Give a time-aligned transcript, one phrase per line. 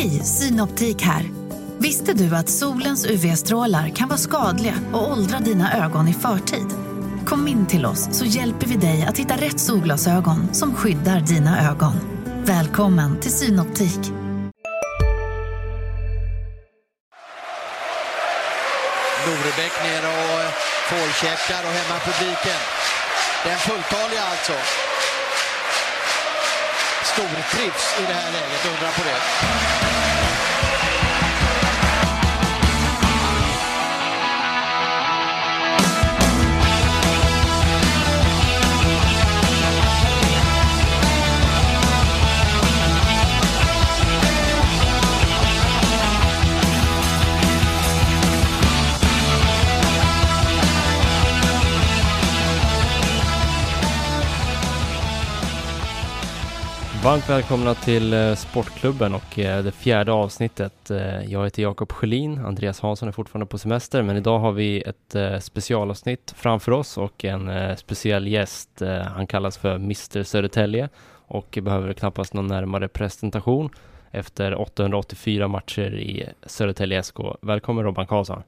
[0.00, 1.30] Hej, Synoptik här.
[1.78, 6.66] Visste du att solens UV-strålar kan vara skadliga och åldra dina ögon i förtid?
[7.26, 11.70] Kom in till oss så hjälper vi dig att hitta rätt solglasögon som skyddar dina
[11.70, 11.92] ögon.
[12.44, 14.00] Välkommen till Synoptik.
[19.26, 20.50] Norebäck ner och eh,
[20.88, 22.60] forecheckar och hämmar publiken.
[23.44, 24.89] Den fulltaliga alltså.
[27.12, 30.09] Stortrivs i det här läget, undra på det.
[57.04, 60.90] Varmt välkomna till eh, Sportklubben och eh, det fjärde avsnittet.
[60.90, 64.82] Eh, Jag heter Jakob Sjölin, Andreas Hansson är fortfarande på semester, men idag har vi
[64.82, 68.82] ett specialavsnitt framför oss och en speciell gäst.
[69.14, 70.88] Han kallas för Mr Södertälje
[71.26, 73.70] och behöver knappast någon närmare presentation
[74.10, 77.16] efter 884 matcher i Södertälje SK.
[77.40, 78.42] Välkommen Robban Karlsson.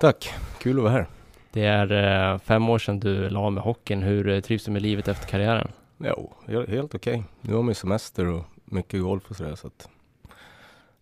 [0.00, 1.06] Tack, kul att vara här.
[1.52, 4.02] Det är fem år sedan du la med hockeyn.
[4.02, 5.68] Hur trivs du med livet efter karriären?
[5.98, 7.24] Jo, he- helt okej.
[7.40, 9.88] Nu har man ju semester och mycket golf och sådär så att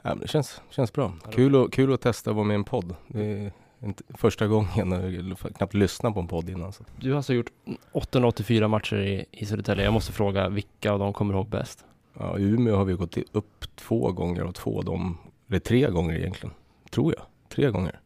[0.02, 1.12] ja, men det känns, känns bra.
[1.32, 2.94] Kul, att- kul att testa att vara med i en podd.
[3.08, 3.52] Det är
[3.86, 6.72] inte första gången, jag knappt lyssnat på en podd innan.
[6.72, 6.84] Så.
[7.00, 7.50] Du har alltså gjort
[7.92, 9.84] 884 matcher i, i Södertälje.
[9.84, 11.84] Jag måste fråga, vilka av dem kommer du ihåg bäst?
[12.18, 15.90] Ja, I Umeå har vi gått upp två gånger och två av dem, eller tre
[15.90, 16.54] gånger egentligen,
[16.90, 17.24] tror jag.
[17.48, 18.00] Tre gånger.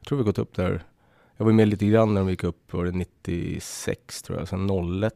[0.00, 0.82] Jag tror vi har gått upp där.
[1.36, 4.48] Jag var med lite grann när vi gick upp, var det 96 tror jag.
[4.48, 5.14] Sen 01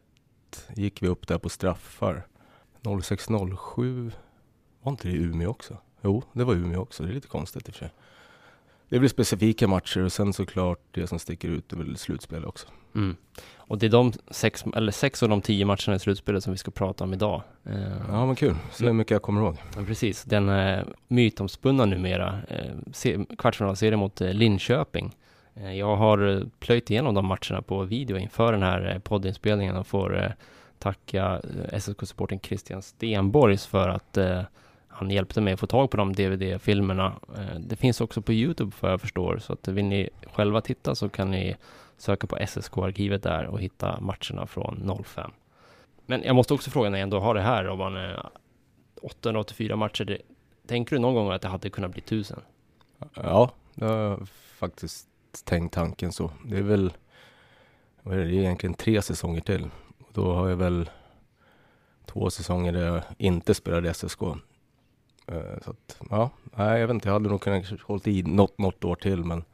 [0.75, 2.27] gick vi upp där på straffar.
[2.83, 4.13] 06-07
[4.83, 5.77] var inte det i Umeå också?
[6.03, 7.03] Jo, det var Umeå också.
[7.03, 7.93] Det är lite konstigt i och för sig.
[8.89, 12.67] Det blir specifika matcher och sen såklart det som sticker ut är väl slutspel också.
[12.95, 13.17] Mm.
[13.57, 16.59] Och det är de sex, eller sex av de tio matcherna i slutspelet som vi
[16.59, 17.43] ska prata om idag.
[17.65, 18.55] Eh, Ja, men kul.
[18.73, 19.57] Så det är mycket jag kommer ihåg.
[19.77, 20.25] ja, precis.
[20.25, 25.17] Den eh, mytomspunna numera eh, se, kvartsfinalserie mot eh, Linköping.
[25.61, 29.77] Eh, jag har eh, plöjt igenom de matcherna på video inför den här eh, poddinspelningen
[29.77, 30.35] och får
[30.79, 31.41] tacka
[31.73, 34.19] SSK-supporten Christian Stenborgs för att
[34.89, 37.13] han hjälpte mig att få tag på de DVD-filmerna.
[37.59, 41.09] Det finns också på Youtube för jag förstår, så att vill ni själva titta så
[41.09, 41.57] kan ni
[41.97, 45.31] söka på SSK-arkivet där och hitta matcherna från 05.
[46.07, 47.97] Men jag måste också fråga när jag ändå har det här, Robban.
[49.03, 50.19] 884 matcher, det,
[50.67, 52.41] tänker du någon gång att det hade kunnat bli 1000?
[53.15, 55.08] Ja, det har jag faktiskt
[55.45, 56.31] tänkt tanken så.
[56.45, 56.93] Det är väl,
[58.03, 59.71] vad är det, det är egentligen tre säsonger till.
[60.13, 60.91] Då har jag väl
[62.07, 64.23] två säsonger där jag inte spelade SSK.
[65.27, 68.59] Eh, Så att, ja, nej, jag vet inte, jag hade nog kunnat hållit i något,
[68.59, 69.45] något år till men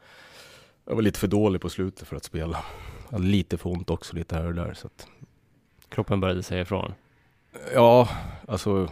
[0.84, 2.64] jag var lite för dålig på slutet för att spela.
[3.08, 4.74] Jag hade lite för ont också, lite här och där.
[4.74, 5.06] Så att,
[5.88, 6.94] Kroppen började säga ifrån.
[7.74, 8.08] Ja,
[8.48, 8.88] alltså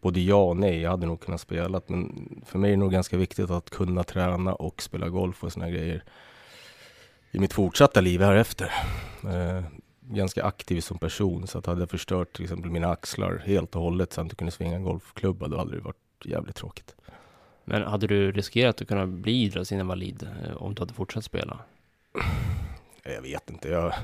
[0.00, 0.80] både ja och nej.
[0.80, 4.04] Jag hade nog kunnat spela, men för mig är det nog ganska viktigt att kunna
[4.04, 6.04] träna och spela golf och såna grejer
[7.30, 8.72] i mitt fortsatta liv här efter.
[9.24, 9.64] Eh,
[10.00, 13.82] ganska aktiv som person, så att hade jag förstört till exempel mina axlar helt och
[13.82, 16.94] hållet så att jag inte kunde svinga en golfklubba, då hade det varit jävligt tråkigt.
[17.64, 21.58] Men hade du riskerat att kunna bli idrottsinvalid eh, om du hade fortsatt spela?
[23.02, 23.68] Jag vet inte.
[23.68, 23.94] Jag,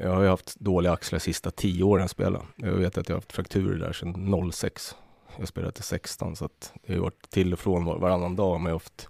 [0.00, 2.44] jag har ju haft dåliga axlar de sista tio åren jag spelade.
[2.56, 4.96] Jag vet att jag har haft frakturer där sedan 06.
[5.38, 8.60] Jag spelade till 16 så att det har varit till och från var, varannan dag
[8.60, 9.08] men jag har haft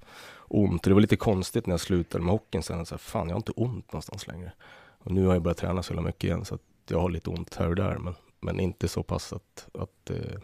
[0.48, 0.82] ont.
[0.82, 2.86] Det var lite konstigt när jag slutade med hockeyn sen.
[2.86, 4.52] Så här, fan, jag har inte ont någonstans längre.
[4.98, 7.30] Och nu har jag börjat träna så jävla mycket igen så att jag har lite
[7.30, 10.40] ont här och där men, men inte så pass att, att, eh,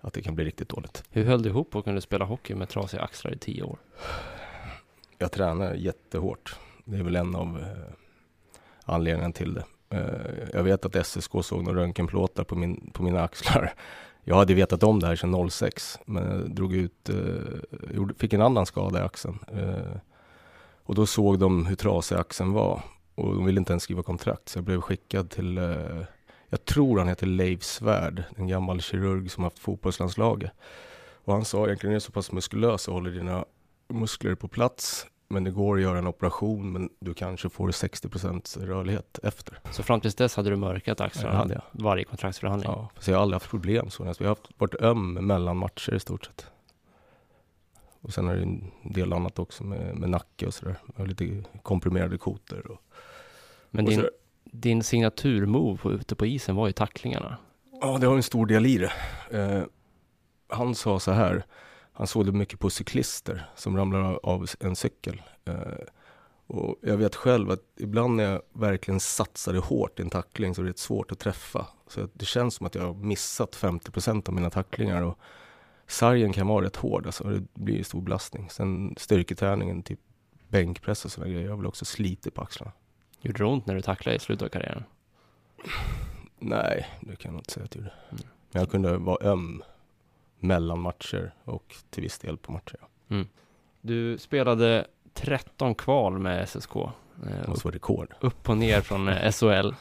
[0.00, 1.04] att det kan bli riktigt dåligt.
[1.10, 3.78] Hur höll du ihop och kunde spela hockey med trasiga axlar i tio år?
[5.18, 6.56] Jag tränar jättehårt.
[6.84, 7.94] Det är väl en av eh,
[8.84, 9.64] anledningen till det.
[9.92, 13.72] Eh, jag vet att SSK såg några röntgenplåtar på, min, på mina axlar.
[14.24, 18.42] Jag hade vetat om det här sedan 06, men jag drog ut, eh, fick en
[18.42, 19.38] annan skada i axeln.
[19.52, 19.96] Eh,
[20.82, 22.82] och då såg de hur trasig axeln var
[23.14, 25.56] och de ville inte ens skriva kontrakt, så jag blev skickad till,
[26.48, 30.50] jag tror han heter Leif Svärd, en gammal kirurg som haft fotbollslandslaget.
[31.24, 33.44] Och han sa egentligen, är så pass muskulös och håller dina
[33.88, 38.66] muskler på plats men det går att göra en operation men du kanske får 60%
[38.66, 39.58] rörlighet efter.
[39.70, 41.62] Så fram tills dess hade du mörkat Ja, axlarna hade jag.
[41.72, 42.70] varje kontraktsförhandling?
[42.70, 44.02] Ja, fast jag har aldrig haft problem så.
[44.02, 46.46] Jag har haft, varit öm mellan matcher i stort sett.
[48.00, 50.76] Och sen är det en del annat också med, med nacke och sådär.
[50.94, 52.70] Jag har lite komprimerade kotor.
[52.70, 52.82] Och,
[53.70, 54.04] Men och din,
[54.44, 57.36] din signaturmove på, ute på isen var ju tacklingarna.
[57.80, 58.92] Ja, det har en stor del i det.
[59.30, 59.62] Eh,
[60.48, 61.44] han sa så här,
[61.92, 65.22] han såg det mycket på cyklister som ramlar av en cykel.
[65.44, 65.56] Eh,
[66.46, 70.62] och jag vet själv att ibland när jag verkligen satsade hårt i en tackling så
[70.62, 71.66] är det svårt att träffa.
[71.86, 75.02] Så det känns som att jag har missat 50% av mina tacklingar.
[75.02, 75.18] Och
[75.86, 78.50] sargen kan vara rätt hård, alltså det blir stor belastning.
[78.50, 80.00] Sen styrketräningen, typ
[80.48, 82.72] bänkpress och sådana grejer, jag har väl också slitit på axlarna.
[83.20, 84.84] Gjorde det ont när du tacklade i slutet av karriären?
[86.38, 87.92] Nej, det kan jag inte säga att det gjorde.
[88.10, 88.22] Mm.
[88.50, 89.62] Jag kunde vara öm
[90.42, 92.76] mellan matcher och till viss del på matcher.
[92.80, 92.88] Ja.
[93.08, 93.28] Mm.
[93.80, 96.76] Du spelade 13 kval med SSK.
[96.76, 98.14] Eh, måste vara rekord.
[98.20, 99.74] Upp och ner från eh, SHL.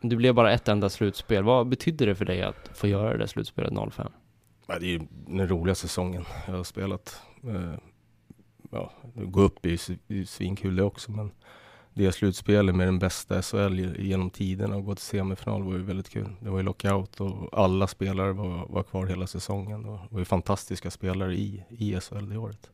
[0.00, 1.44] Du blev bara ett enda slutspel.
[1.44, 4.12] Vad betydde det för dig att få göra det slutspelet 05?
[4.66, 7.20] Ja, det är den roligaste säsongen jag har spelat.
[7.44, 7.74] Eh,
[8.70, 9.78] ja, gå upp är
[10.08, 11.30] ju svinkul det också, men
[11.96, 16.08] det slutspelet med den bästa SHL genom tiderna och gå till semifinal var ju väldigt
[16.08, 16.28] kul.
[16.40, 19.84] Det var ju lockout och alla spelare var, var kvar hela säsongen.
[19.84, 22.70] Och det var ju fantastiska spelare i, i SHL det året.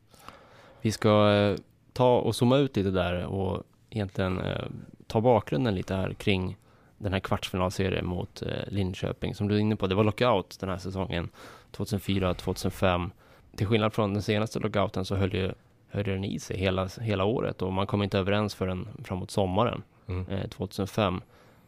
[0.81, 1.57] Vi ska eh,
[1.93, 4.67] ta och zooma ut lite där och egentligen eh,
[5.07, 6.57] ta bakgrunden lite här kring
[6.99, 9.35] den här kvartsfinalserien mot eh, Linköping.
[9.35, 11.29] Som du är inne på, det var lockout den här säsongen
[11.73, 13.11] 2004-2005.
[13.57, 15.53] Till skillnad från den senaste lockouten så höll ju
[15.93, 19.83] höll den i sig hela, hela året och man kom inte överens förrän framåt sommaren
[20.07, 20.29] mm.
[20.29, 21.21] eh, 2005.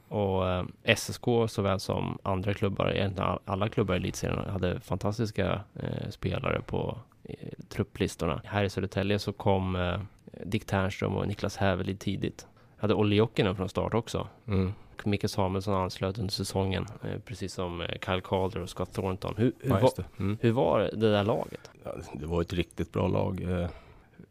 [0.08, 0.64] Och eh,
[0.96, 6.98] SSK såväl som andra klubbar, egentligen alla klubbar i elitserien hade fantastiska eh, spelare på
[7.24, 8.40] eh, trupplistorna.
[8.44, 9.98] Här i Södertälje så kom eh,
[10.44, 12.46] Dick Ternström och Niklas Hävelid tidigt.
[12.76, 14.28] Hade Olli Jokinen från start också.
[14.46, 14.72] Mm.
[15.04, 19.34] Micke Samuelsson anslöt under säsongen, eh, precis som Kyle Calder och Scott Thornton.
[19.36, 20.38] Hur, hur, ja, var, mm.
[20.40, 21.70] hur var det där laget?
[21.84, 23.68] Ja, det var ett riktigt bra lag.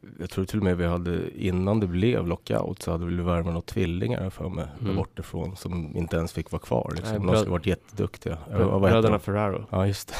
[0.04, 3.16] Eh, jag tror till och med vi hade, innan det blev lockout så hade vi
[3.16, 4.86] värvat några tvillingar för mig mm.
[4.86, 6.92] där bortifrån som inte ens fick vara kvar.
[6.96, 7.16] Liksom.
[7.22, 8.38] Nej, De skulle varit jätteduktiga.
[8.50, 9.66] Brö bröderna Ferraro.
[9.70, 10.14] Ja, just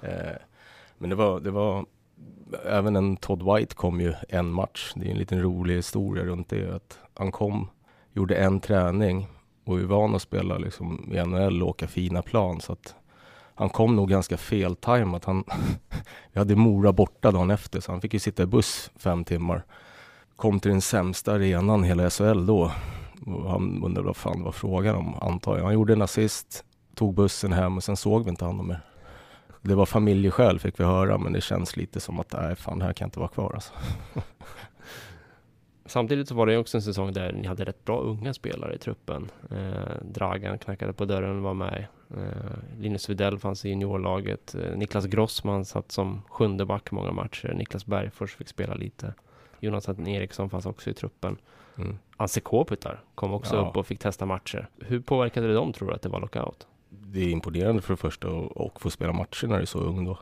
[0.00, 0.38] det.
[0.98, 1.86] Men det var, det var,
[2.66, 4.92] även en Todd White kom ju en match.
[4.96, 6.74] Det är en liten rolig historia runt det.
[6.74, 7.68] Att han kom,
[8.12, 9.28] gjorde en träning
[9.64, 12.60] och är van att spela liksom i NHL och åka fina plan.
[12.60, 12.94] Så att
[13.54, 15.24] han kom nog ganska feltajmat.
[15.24, 15.44] Han,
[16.32, 19.64] vi hade Mora borta dagen efter så han fick ju sitta i buss fem timmar.
[20.36, 22.72] Kom till den sämsta arenan hela SHL då.
[23.26, 25.64] Och han undrade vad fan det var frågan om antar jag.
[25.64, 26.64] Han gjorde en assist,
[26.94, 28.80] tog bussen hem och sen såg vi inte honom mer.
[29.62, 32.92] Det var familjeskäl fick vi höra men det känns lite som att nej fan här
[32.92, 33.72] kan jag inte vara kvar alltså.
[35.86, 38.78] Samtidigt så var det också en säsong där ni hade rätt bra unga spelare i
[38.78, 39.30] truppen.
[39.50, 41.86] Eh, Dragan knackade på dörren och var med.
[42.16, 44.54] Eh, Linus Widell fanns i juniorlaget.
[44.54, 47.54] Eh, Niklas Grossman satt som sjunde back många matcher.
[47.54, 49.14] Niklas Bergfors fick spela lite.
[49.60, 51.36] Jonathan Eriksson fanns också i truppen.
[51.78, 51.98] Mm.
[52.16, 53.68] Anse Kopitar kom också ja.
[53.68, 54.68] upp och fick testa matcher.
[54.78, 56.66] Hur påverkade det dem tror du att det var lockout?
[56.88, 60.04] Det är imponerande för det första att få spela matcher när du är så ung
[60.04, 60.18] då.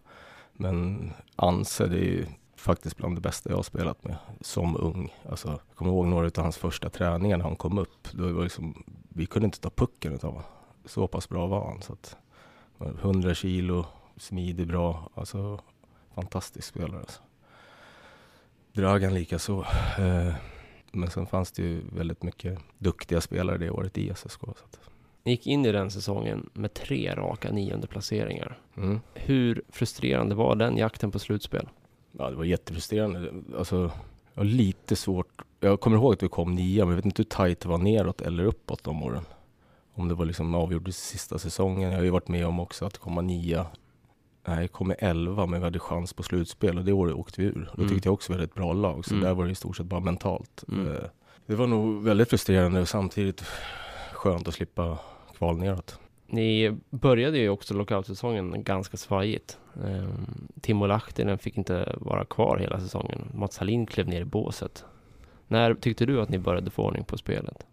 [0.52, 5.14] Men Anse, det är faktiskt bland det bästa jag har spelat med som ung.
[5.30, 8.08] Alltså, jag kommer ihåg några av hans första träningar när han kom upp.
[8.12, 10.44] Då var liksom, vi kunde inte ta pucken utav honom.
[10.84, 11.82] Så pass bra var han.
[11.82, 12.16] Så att,
[12.80, 13.86] 100 kilo,
[14.16, 15.10] smidig, bra.
[15.14, 15.60] Alltså,
[16.14, 17.00] fantastisk spelare.
[17.00, 17.20] Alltså.
[18.72, 19.60] Dragan lika så.
[19.98, 20.34] Eh,
[20.92, 24.40] men sen fanns det ju väldigt mycket duktiga spelare det året i SSK.
[24.40, 24.80] Så att.
[25.24, 28.58] Ni gick in i den säsongen med tre raka nionde placeringar.
[28.76, 29.00] Mm.
[29.14, 31.68] Hur frustrerande var den jakten på slutspel?
[32.12, 33.32] Ja, det var jättefrustrerande.
[33.58, 33.90] Alltså,
[34.34, 35.42] jag lite svårt.
[35.60, 37.78] Jag kommer ihåg att vi kom nia, men jag vet inte hur tajt det var
[37.78, 39.24] neråt eller uppåt de åren.
[39.94, 41.90] Om det var liksom avgjort i sista säsongen.
[41.90, 43.66] Jag har ju varit med om också att komma nia.
[44.46, 47.46] Nej, kom med elva, men vi hade chans på slutspel och det året åkte vi
[47.46, 47.70] ur.
[47.74, 47.94] Då mm.
[47.94, 49.24] tyckte jag också vi hade ett bra lag, så mm.
[49.24, 50.64] där var det i stort sett bara mentalt.
[50.68, 50.92] Mm.
[50.92, 51.02] Eh,
[51.46, 53.44] det var nog väldigt frustrerande och samtidigt
[54.12, 54.98] skönt att slippa
[55.36, 55.98] kval neråt.
[56.26, 59.58] Ni började ju också lockoutsäsongen ganska svajigt.
[59.74, 63.28] Um, Timo Lahtinen fick inte vara kvar hela säsongen.
[63.34, 64.84] Mats Hallin klev ner i båset.
[65.48, 67.66] När tyckte du att ni började få ordning på spelet?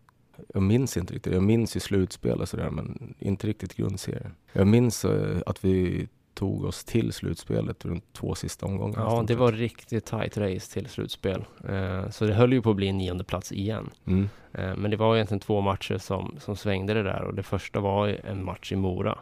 [0.54, 1.34] Jag minns inte riktigt.
[1.34, 4.36] Jag minns ju slutspel och sådär, men inte riktigt grundserien.
[4.54, 9.04] Jag minns uh, att vi tog oss till slutspelet runt två sista omgångarna.
[9.04, 11.46] Ja, det var riktigt tight race till slutspel.
[11.70, 13.90] Uh, så det höll ju på att bli en nionde plats igen.
[14.06, 14.30] Mm.
[14.60, 17.80] Uh, men det var egentligen två matcher som, som svängde det där och det första
[17.80, 19.20] var en match i Mora.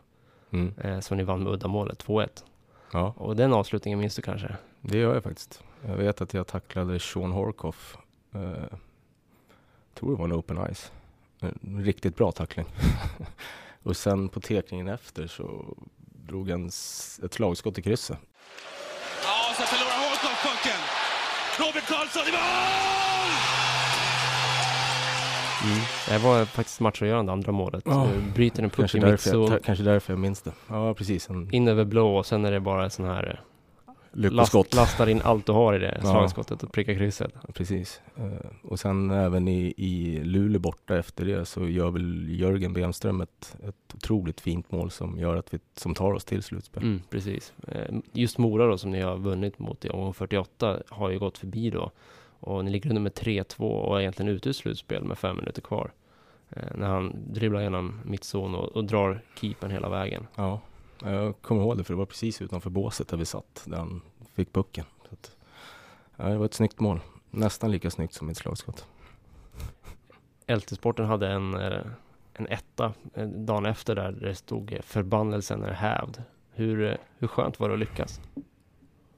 [0.52, 1.02] Mm.
[1.02, 2.28] Som ni vann med uddamålet, 2-1.
[2.94, 3.14] Ja.
[3.18, 4.56] Och den avslutningen minns du kanske?
[4.82, 5.64] Det gör jag faktiskt.
[5.86, 7.98] Jag vet att jag tacklade Sean Horkoff.
[8.32, 10.92] Jag tror det var en open ice.
[11.40, 12.66] En riktigt bra tackling.
[13.84, 15.78] och sen på tekningen efter så
[16.28, 16.68] drog en,
[17.24, 18.18] ett slagskott i krysset.
[19.24, 20.80] Ja, så förlorar Håkon pucken.
[21.60, 23.08] Robert Karlsson i mål!
[25.64, 25.80] Mm.
[26.10, 27.86] Det var faktiskt matchavgörande andra målet.
[27.86, 30.52] Du bryter en puck Kanske i därför, mittzon, jag, kanske därför jag minns det.
[30.68, 31.30] Ja, precis.
[31.30, 33.47] En in över blå och sen är det bara sån här eh,
[34.18, 37.34] last, lastar in allt du har i det slagskottet och prickar krysset.
[37.54, 38.02] Precis.
[38.18, 43.22] Eh, och sen även i, i Luleå borta efter det så gör väl Jörgen Bemström
[43.22, 46.84] ett, ett otroligt fint mål som gör att vi, som tar oss till slutspel.
[46.84, 47.54] Mm, precis.
[47.68, 51.38] Eh, Just Mora då som ni har vunnit mot i omgång 48 har ju gått
[51.38, 51.92] förbi då.
[52.40, 55.62] Och ni ligger under med 3-2 och är egentligen ute i slutspel med fem minuter
[55.62, 55.92] kvar.
[56.50, 60.28] Eh, När han dribblar genom mittzon och, och drar keepern hela vägen.
[60.36, 60.60] Ja,
[61.02, 64.02] jag kommer ihåg det för det var precis utanför båset där vi satt, där han
[64.34, 64.86] fick pucken.
[65.10, 65.38] Så att,
[66.16, 67.00] ja, det var ett snyggt mål.
[67.30, 68.86] Nästan lika snyggt som mitt slagskott.
[70.48, 71.86] LT-sporten hade en, eh,
[72.34, 76.24] en etta eh, dagen efter där det stod eh, förbannelsen är hävd.
[76.52, 78.22] Hur, hur skönt var det att lyckas?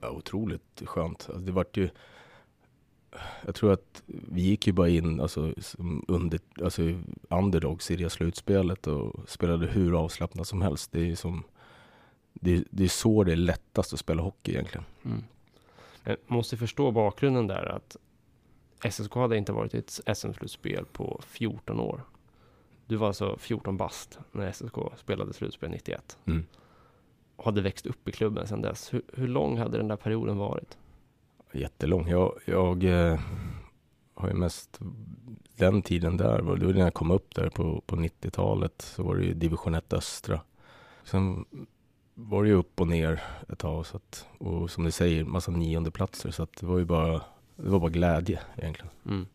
[0.01, 1.25] Ja, otroligt skönt.
[1.29, 1.89] Alltså, det vart ju
[3.45, 6.81] jag tror att vi gick ju bara in alltså, som under, alltså,
[7.29, 10.91] underdogs i det slutspelet och spelade hur avslappnat som helst.
[10.91, 11.43] Det är ju som
[12.39, 14.85] det, det är så det är lättast att spela hockey egentligen.
[15.05, 15.23] Mm.
[16.05, 17.97] Man måste förstå bakgrunden där att
[18.93, 22.01] SSK hade inte varit i ett SM-slutspel på 14 år.
[22.85, 26.45] Du var alltså 14 bast när SSK spelade slutspel 91 Mm.
[27.35, 28.93] och hade växt upp i klubben sedan dess.
[28.93, 30.77] Hur, hur lång hade den där perioden varit?
[31.53, 32.07] Jättelång.
[32.07, 33.19] Jag, jag eh,
[34.13, 34.79] har ju mest
[35.55, 39.03] den tiden där, var- det var när jag kom upp där på, på 90-talet så
[39.03, 40.41] var det ju division 1 östra.
[41.03, 41.45] Sen
[42.27, 45.51] var det ju upp och ner ett tag så att, och som du säger, massa
[45.51, 47.21] nionde platser så att det var ju bara,
[47.55, 48.91] det var bara glädje egentligen.
[49.05, 49.25] Mm.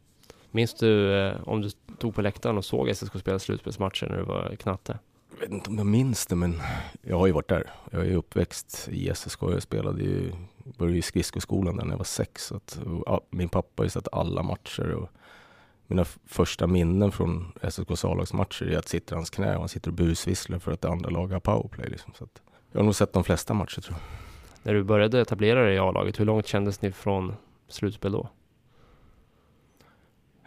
[0.50, 4.22] Minns du eh, om du stod på läktaren och såg SSK spela slutspelsmatcher när du
[4.22, 4.98] var knatte?
[5.30, 6.60] Jag vet inte om jag minns det men
[7.02, 7.70] jag har ju varit där.
[7.90, 9.42] Jag är uppväxt i SSK.
[9.42, 10.32] Jag spelade ju,
[10.78, 12.44] började i skridskoskolan där när jag var sex.
[12.44, 15.10] Så att, och, min pappa har ju sett alla matcher och
[15.86, 19.90] mina första minnen från SSKs A-lagsmatcher är att sitta i hans knä och han sitter
[19.90, 21.88] och busvisslar för att det andra laget har powerplay.
[21.88, 22.12] Liksom.
[22.18, 22.42] Så att,
[22.74, 24.02] jag har nog sett de flesta matcher tror jag.
[24.62, 27.36] När du började etablera dig i A-laget, hur långt kändes ni från
[27.68, 28.28] slutspel då?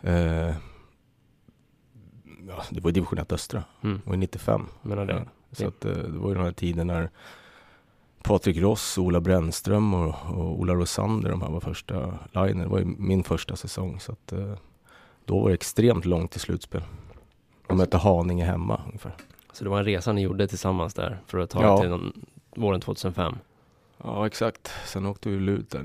[0.01, 0.55] Eh,
[2.47, 3.63] ja, det var i division 1 östra.
[3.81, 4.01] Mm.
[4.03, 4.65] Det var i 95.
[4.81, 5.13] Menar det.
[5.13, 7.09] Ja, så att, eh, det var ju den här tiden när
[8.23, 12.63] Patrik Ross, Ola Brännström och, och Ola Rosander, de här var första liner.
[12.63, 13.99] Det var ju min första säsong.
[13.99, 14.53] Så att, eh,
[15.25, 16.81] då var det extremt långt till slutspel.
[17.67, 19.15] De mötte Haninge hemma ungefär.
[19.57, 21.77] Så det var en resa ni gjorde tillsammans där för att ta Ja.
[21.81, 23.35] till någon, våren 2005?
[24.03, 24.71] Ja, exakt.
[24.85, 25.83] Sen åkte vi ut där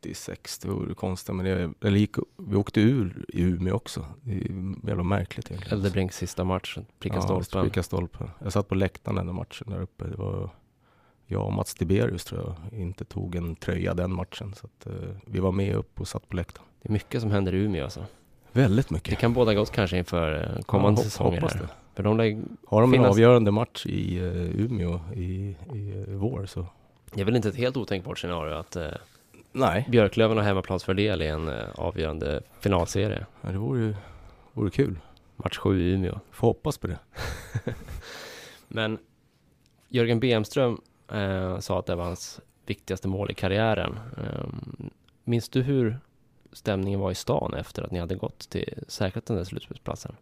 [0.00, 0.58] 96.
[0.58, 1.86] Det var det konstiga med det.
[1.88, 4.06] Eller gick, vi åkte ur i Umeå också.
[4.22, 5.78] Det är jävla märkligt egentligen.
[5.78, 7.62] Eldebrinks sista match, pricka Ja, stolpen.
[7.62, 8.30] pricka stolpen.
[8.42, 10.04] Jag satt på läktaren den matchen där uppe.
[10.04, 10.50] Det var
[11.26, 14.54] jag och Mats Tiberius tror jag inte tog en tröja den matchen.
[14.54, 14.92] Så att, eh,
[15.26, 16.66] vi var med upp och satt på läktaren.
[16.82, 18.04] Det är mycket som händer i Umeå alltså.
[18.52, 19.18] Väldigt Det mycket.
[19.18, 21.60] kan båda gott kanske inför eh, kommande Ja, säsonger hoppas här.
[21.60, 21.68] det.
[21.94, 26.14] För de lär, Har de en finnas- avgörande match i uh, Umeå i, i eh,
[26.14, 26.66] vår så
[27.14, 28.88] det är väl inte ett helt otänkbart scenario att eh,
[29.52, 33.26] nej, Björklöven har hemmaplansfördel i en eh, avgörande finalserie.
[33.40, 33.94] ja, det vore ju
[34.52, 34.98] vore kul.
[35.36, 36.20] Match 7 i Umeå.
[36.30, 36.98] Får hoppas på det.
[38.68, 38.98] Men
[39.88, 40.80] Jörgen Bemström
[41.12, 43.98] eh, sa att det var hans viktigaste mål i karriären.
[44.16, 44.46] Eh,
[45.24, 45.98] minns du hur
[46.52, 50.16] stämningen var i stan efter att ni hade gått till säkrat den där slutspelsplatsen?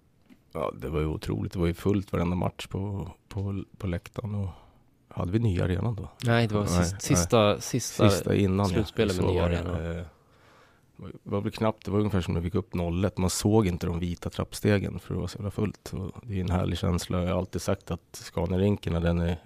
[0.53, 1.53] Ja, det var ju otroligt.
[1.53, 4.35] Det var ju fullt varenda match på, på, på läktaren.
[4.35, 4.49] Och
[5.09, 6.09] hade vi nya arenan då?
[6.25, 7.61] Nej, det var Nej, sista, nej.
[7.61, 9.97] sista, sista, innan slutspelet med Så nya arenan.
[9.97, 10.03] Eh,
[10.97, 13.19] Det var väl knappt, det var ungefär som när vi gick upp 01.
[13.19, 15.93] Man såg inte de vita trappstegen för det var så jävla fullt.
[15.93, 17.23] Och det är en härlig känsla.
[17.23, 19.39] Jag har alltid sagt att Scaniarinken när den är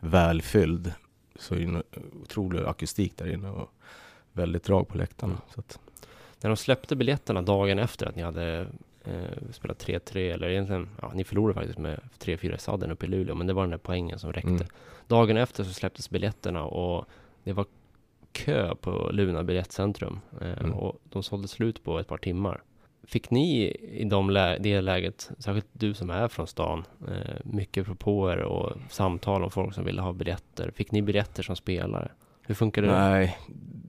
[0.00, 0.92] välfylld
[1.36, 1.82] så är det en
[2.22, 3.70] otrolig akustik där inne och
[4.32, 5.32] väldigt drag på läktarna.
[5.32, 5.44] Mm.
[5.54, 5.78] Att,
[6.40, 8.66] När de släppte biljetterna dagen efter att ni hade
[9.04, 13.08] eh, spelat 3-3, eller egentligen, ja, ni förlorade faktiskt med 3-4 i sadden uppe i
[13.08, 14.48] Luleå, men det var den där poängen som räckte.
[14.50, 14.66] Mm.
[15.06, 17.04] Dagen efter så släpptes biljetterna och
[17.44, 17.66] det var
[18.32, 20.72] kö på Luna biljettcentrum eh, Mm.
[20.72, 22.62] och de sålde slut på ett par timmar.
[23.06, 27.86] Fick ni i de lä- det läget, särskilt du som är från stan, eh, mycket
[27.86, 30.70] propåer och samtal om folk som ville ha biljetter?
[30.70, 32.10] Fick ni biljetter som spelare?
[32.42, 32.88] Hur funkar det?
[32.88, 33.38] Nej,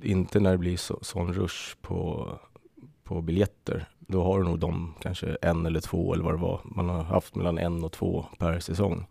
[0.02, 2.30] inte när det blir så, sån rush på,
[3.04, 3.90] på biljetter.
[4.08, 6.62] Då har du nog de kanske en eller två eller vad det var.
[6.64, 9.08] Man har haft mellan en och två per säsong.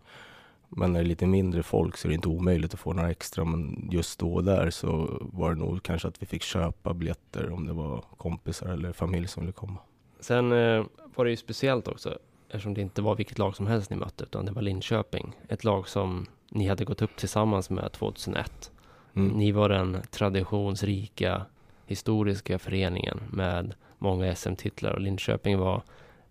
[0.69, 3.11] Men när det är lite mindre folk så är det inte omöjligt att få några
[3.11, 3.45] extra.
[3.45, 7.51] Men just då och där så var det nog kanske att vi fick köpa biljetter
[7.51, 9.77] om det var kompisar eller familj som ville komma.
[10.19, 10.83] Sen eh,
[11.15, 12.17] var det ju speciellt också
[12.49, 15.35] eftersom det inte var vilket lag som helst ni mötte utan det var Linköping.
[15.47, 18.71] Ett lag som ni hade gått upp tillsammans med 2001.
[19.13, 19.37] Mm.
[19.37, 21.45] Ni var den traditionsrika
[21.85, 23.73] historiska föreningen med
[24.05, 25.81] många SM-titlar och Linköping var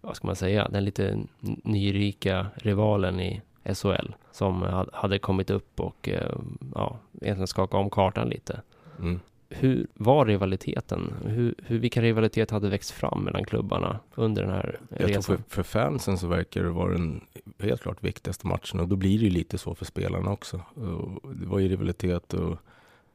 [0.00, 1.18] vad ska man säga, den lite
[1.64, 3.42] nyrika rivalen i
[3.74, 6.36] SHL som hade kommit upp och eh,
[6.74, 8.60] ja, egentligen skakat om kartan lite.
[8.98, 9.20] Mm.
[9.48, 11.14] Hur var rivaliteten?
[11.24, 15.22] Hur, hur, vilka rivalitet hade växt fram mellan klubbarna under den här Jag resan?
[15.22, 17.20] Tror för, för fansen så verkar det vara den
[17.58, 20.60] helt klart viktigaste matchen och då blir det ju lite så för spelarna också.
[20.74, 22.56] Och det var ju rivalitet och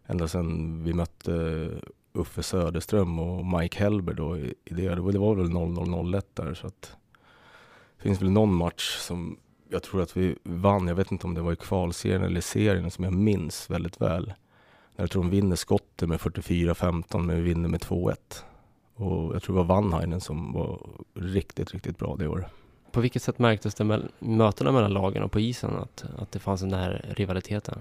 [0.08, 1.68] ända sedan vi mötte
[2.14, 4.96] Uffe Söderström och Mike Hellberg då i det.
[4.96, 6.96] Det var väl 0-0-0-1 där så att
[7.98, 9.38] det finns väl någon match som
[9.70, 12.92] jag tror att vi vann, jag vet inte om det var i kvalserien eller serien
[12.92, 14.34] som jag minns väldigt väl.
[14.96, 18.16] Jag tror de vinner skottet med 44-15 men vi vinner med 2-1.
[18.96, 20.80] Och jag tror det var Vanhainen som var
[21.14, 22.48] riktigt, riktigt bra det året.
[22.92, 26.40] På vilket sätt märktes det med mötena mellan lagen och på isen att, att det
[26.40, 27.80] fanns den här rivaliteten?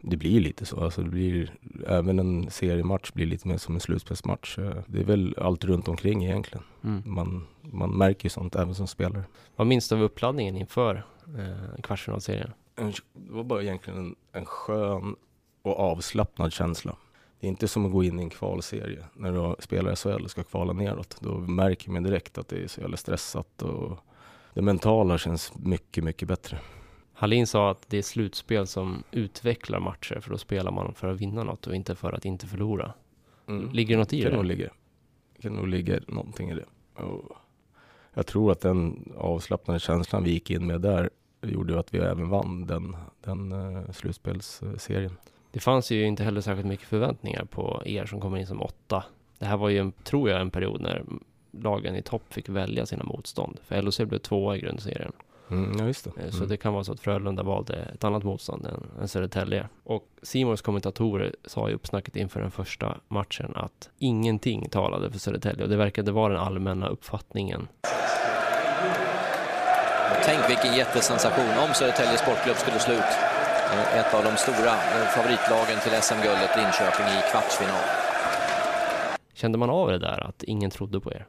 [0.00, 0.84] Det blir lite så.
[0.84, 1.54] Alltså det blir,
[1.86, 4.58] även en seriematch blir lite mer som en slutspelsmatch.
[4.86, 6.64] Det är väl allt runt omkring egentligen.
[6.84, 7.02] Mm.
[7.04, 9.24] Man, man märker ju sånt även som spelare.
[9.56, 11.04] Vad minns du av uppladdningen inför
[11.38, 12.52] eh, kvartsfinalserien?
[12.74, 15.16] Det var bara egentligen en, en skön
[15.62, 16.96] och avslappnad känsla.
[17.40, 20.30] Det är inte som att gå in i en kvalserie när du spelar SHL och
[20.30, 21.16] ska kvala neråt.
[21.20, 23.98] Då märker man direkt att det är så jävla stressat och
[24.54, 26.58] det mentala känns mycket, mycket bättre.
[27.20, 31.20] Hallin sa att det är slutspel som utvecklar matcher för då spelar man för att
[31.20, 32.92] vinna något och inte för att inte förlora.
[33.46, 33.70] Mm.
[33.72, 34.36] Ligger det något i kan det?
[34.36, 34.68] Nog ligga,
[35.42, 36.64] kan nog ligga någonting i det.
[37.02, 37.36] Och
[38.14, 41.10] jag tror att den avslappnade känslan vi gick in med där
[41.42, 45.16] gjorde att vi även vann den, den uh, slutspelsserien.
[45.50, 49.04] Det fanns ju inte heller särskilt mycket förväntningar på er som kommer in som åtta.
[49.38, 51.04] Det här var ju, en, tror jag, en period när
[51.50, 53.58] lagen i topp fick välja sina motstånd.
[53.64, 55.12] För LHC blev tvåa i grundserien.
[55.50, 56.10] Mm, ja, just det.
[56.16, 56.32] Eh, mm.
[56.32, 59.68] Så det kan vara så att Frölunda valde ett annat motstånd än, än Södertälje.
[59.84, 65.62] Och Simons kommentatorer sa i uppsnacket inför den första matchen att ingenting talade för Södertälje
[65.62, 67.68] och det verkade vara den allmänna uppfattningen.
[70.24, 73.30] Tänk vilken jättesensation om Södertälje Sportklubb skulle slå ut
[73.94, 77.84] ett av de stora eh, favoritlagen till SM-guldet Linköping i kvartsfinal.
[79.34, 81.26] Kände man av det där att ingen trodde på er?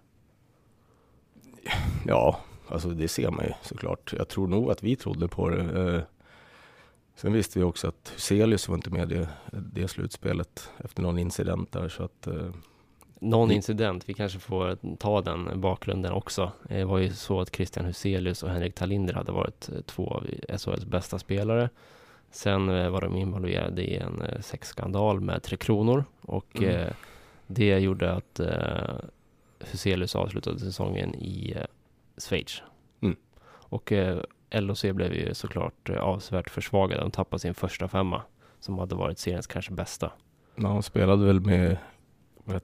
[2.05, 2.39] Ja,
[2.71, 4.13] alltså det ser man ju såklart.
[4.17, 5.95] Jag tror nog att vi trodde på det.
[5.95, 6.01] Eh,
[7.15, 11.19] sen visste vi också att Huselius var inte med i det, det slutspelet efter någon
[11.19, 12.49] incident där så att eh,
[13.19, 16.51] någon incident, vi kanske får ta den bakgrunden också.
[16.69, 20.85] Det var ju så att Christian Huselius och Henrik Talinder hade varit två av SHLs
[20.85, 21.69] bästa spelare.
[22.31, 26.93] Sen eh, var de involverade i en sexskandal med Tre Kronor och mm.
[27.47, 28.39] det gjorde att
[29.59, 31.55] Huselius avslutade säsongen i
[32.17, 32.61] Schweiz.
[33.01, 33.15] Mm.
[33.45, 34.21] Och eh,
[34.51, 37.01] LOC blev ju såklart eh, avsevärt försvagade.
[37.01, 38.21] De tappade sin första femma
[38.59, 40.11] som hade varit seriens kanske bästa.
[40.55, 41.77] Ja, de spelade väl med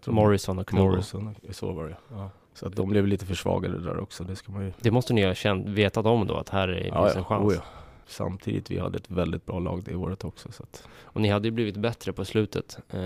[0.06, 0.92] Morrison och Knobo.
[0.92, 2.30] Morrison, så var det ja.
[2.54, 4.74] Så att de blev lite försvagade där också, det ska man ju...
[4.80, 7.54] Det måste ni ha känt, vetat om då, att här är, ja, finns en chans?
[7.54, 7.77] Oh ja
[8.08, 10.52] samtidigt, vi hade ett väldigt bra lag det året också.
[10.52, 10.88] Så att.
[11.02, 12.78] Och ni hade ju blivit bättre på slutet.
[12.90, 13.00] Eh,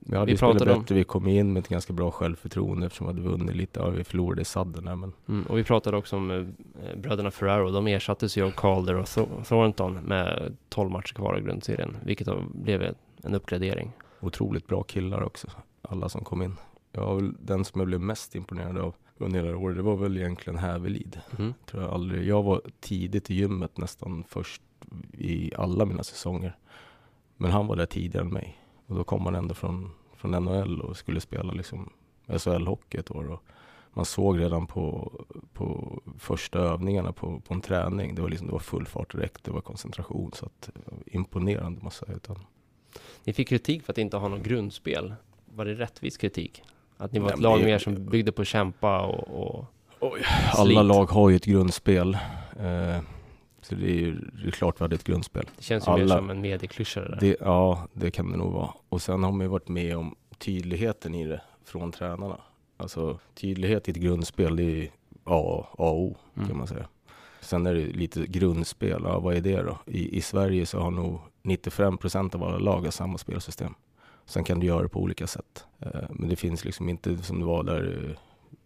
[0.00, 0.84] vi hade vi spelat bättre, om...
[0.88, 4.04] vi kom in med ett ganska bra självförtroende eftersom vi hade vunnit lite, ja, vi
[4.04, 5.12] förlorade i sadden men.
[5.28, 9.08] Mm, och vi pratade också om eh, bröderna Ferraro, de ersattes ju av Calder och
[9.48, 13.92] Thornton med 12 matcher kvar i grundserien, vilket blev en uppgradering.
[14.20, 15.48] Otroligt bra killar också,
[15.82, 16.56] alla som kom in.
[16.92, 19.96] Jag var väl den som jag blev mest imponerad av under hela året, det var
[19.96, 21.20] väl egentligen Hävelid.
[21.38, 21.54] Mm.
[21.66, 22.28] Tror jag, aldrig.
[22.28, 24.62] jag var tidigt i gymmet nästan först
[25.12, 26.56] i alla mina säsonger.
[27.36, 28.58] Men han var där tidigare än mig.
[28.86, 31.90] Och då kom han ändå från, från NHL och skulle spela liksom
[32.26, 33.30] SHL-hockey ett år.
[33.30, 33.42] Och
[33.92, 35.12] man såg redan på,
[35.52, 39.44] på första övningarna på, på en träning, det var, liksom, det var full fart direkt,
[39.44, 40.30] det var koncentration.
[40.34, 40.70] Så att,
[41.06, 42.38] imponerande måste jag säga.
[43.24, 45.14] Ni fick kritik för att inte ha något grundspel.
[45.44, 46.62] Var det rättvis kritik?
[47.02, 49.64] Att ni var ett lag mer som byggde på att kämpa och, och
[50.00, 52.14] Oj, Alla lag har ju ett grundspel.
[52.60, 52.98] Eh,
[53.62, 55.46] så det är ju det är klart vi hade ett grundspel.
[55.56, 57.36] Det känns ju alla, mer som en medieklyscha det där.
[57.40, 58.70] Ja, det kan det nog vara.
[58.88, 62.40] Och sen har man ju varit med om tydligheten i det från tränarna.
[62.76, 64.90] Alltså tydlighet i ett grundspel, det är
[65.24, 66.48] A, A och O mm.
[66.48, 66.88] kan man säga.
[67.40, 69.78] Sen är det lite grundspel, ja, vad är det då?
[69.86, 73.74] I, I Sverige så har nog 95 procent av alla lag samma spelsystem.
[74.26, 75.64] Sen kan du göra det på olika sätt.
[75.80, 78.16] Eh, men det finns liksom inte som det var där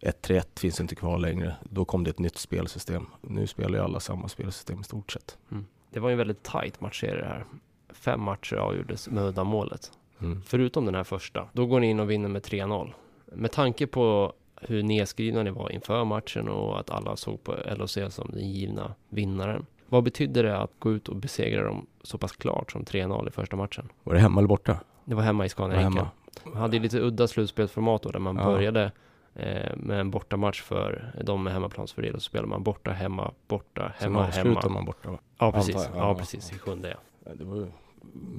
[0.01, 1.55] 1-3-1 eh, finns inte kvar längre.
[1.63, 3.05] Då kom det ett nytt spelsystem.
[3.21, 5.37] Nu spelar ju alla samma spelsystem i stort sett.
[5.51, 5.65] Mm.
[5.89, 7.45] Det var ju en väldigt tight matchserie det här.
[7.89, 9.91] Fem matcher avgjordes med uddamålet.
[10.21, 10.41] Mm.
[10.41, 11.47] Förutom den här första.
[11.53, 12.93] Då går ni in och vinner med 3-0.
[13.25, 17.97] Med tanke på hur nedskrivna ni var inför matchen och att alla såg på LHC
[18.09, 19.65] som den givna vinnaren.
[19.89, 23.31] Vad betydde det att gå ut och besegra dem så pass klart som 3-0 i
[23.31, 23.89] första matchen?
[24.03, 24.79] Var det hemma eller borta?
[25.07, 26.09] Det var hemma i Scania
[26.43, 28.45] Man hade ju lite udda slutspelsformat då, där man ja.
[28.45, 28.91] började
[29.39, 34.03] Eh, med en bortamatch för de med hemmaplansfördel så spelar man borta, hemma, borta, Sen
[34.03, 34.73] hemma, avslutar hemma.
[34.73, 35.17] man borta va?
[35.37, 35.83] Ja precis, jag.
[35.83, 36.89] ja, Ja, precis, i sjunde
[37.23, 37.31] ja.
[37.33, 37.71] Det var ju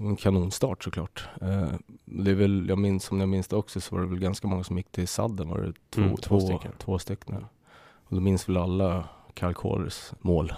[0.00, 1.28] en kanonstart såklart.
[1.42, 1.68] Eh,
[2.04, 4.48] Det är väl, jag minns, som jag minns det också så var det väl ganska
[4.48, 5.48] många som gick till sadden.
[5.48, 6.72] Var det två, Mm, två, två stycken.
[6.78, 7.46] två stycken.
[8.08, 9.08] Och då minns väl alla
[9.40, 10.52] Kyle Calders mål.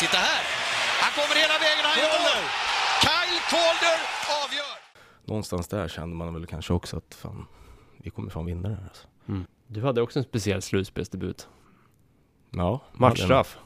[0.00, 0.42] Titta här!
[1.02, 2.44] Han kommer hela vägen och han gör mål!
[3.04, 3.98] Kyle Calder
[4.42, 4.71] avgör!
[5.24, 7.46] Någonstans där kände man väl kanske också att fan,
[7.98, 9.08] vi kommer fan vinna det här alltså.
[9.28, 9.46] Mm.
[9.66, 11.48] Du hade också en speciell slutspelsdebut.
[12.50, 12.80] Ja.
[12.92, 13.58] Matchstraff.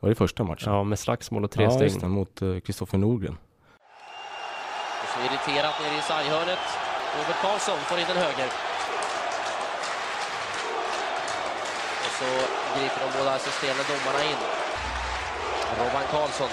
[0.00, 0.72] Var det första matchen?
[0.72, 2.00] Ja, med slagsmål och tre ja, steg.
[2.00, 3.36] det, mot eh, Kristoffer Norgren.
[5.02, 6.64] Och så irriterat nere i sarghörnet.
[7.16, 8.48] Robert Karlsson får in den höger.
[12.04, 12.28] Och så
[12.74, 14.40] griper de båda assisterande domarna in.
[15.78, 16.52] Robban Karlsson,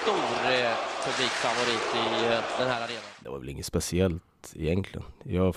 [0.00, 0.74] stor eh,
[1.08, 3.02] publikfavorit i eh, den här arenan.
[3.20, 5.06] Det var väl inget speciellt egentligen.
[5.22, 5.56] Jag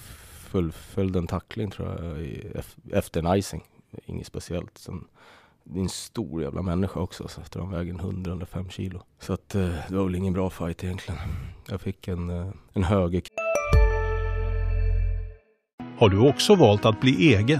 [0.50, 2.52] fullföljde en tackling tror jag i,
[2.92, 3.64] efter en icing.
[4.06, 4.78] Inget speciellt.
[4.78, 5.08] Sen,
[5.64, 9.02] det är en stor jävla människa också så efter han väger 100-105 kilo.
[9.20, 11.20] Så att eh, det var väl ingen bra fight egentligen.
[11.68, 13.22] Jag fick en, eh, en höger
[15.98, 17.60] Har du också valt att bli egen?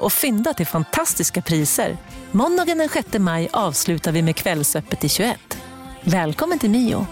[0.00, 1.96] Och fynda till fantastiska priser.
[2.32, 5.38] Måndagen den 6 maj avslutar vi med Kvällsöppet i 21.
[6.04, 7.06] Välkommen till Mio.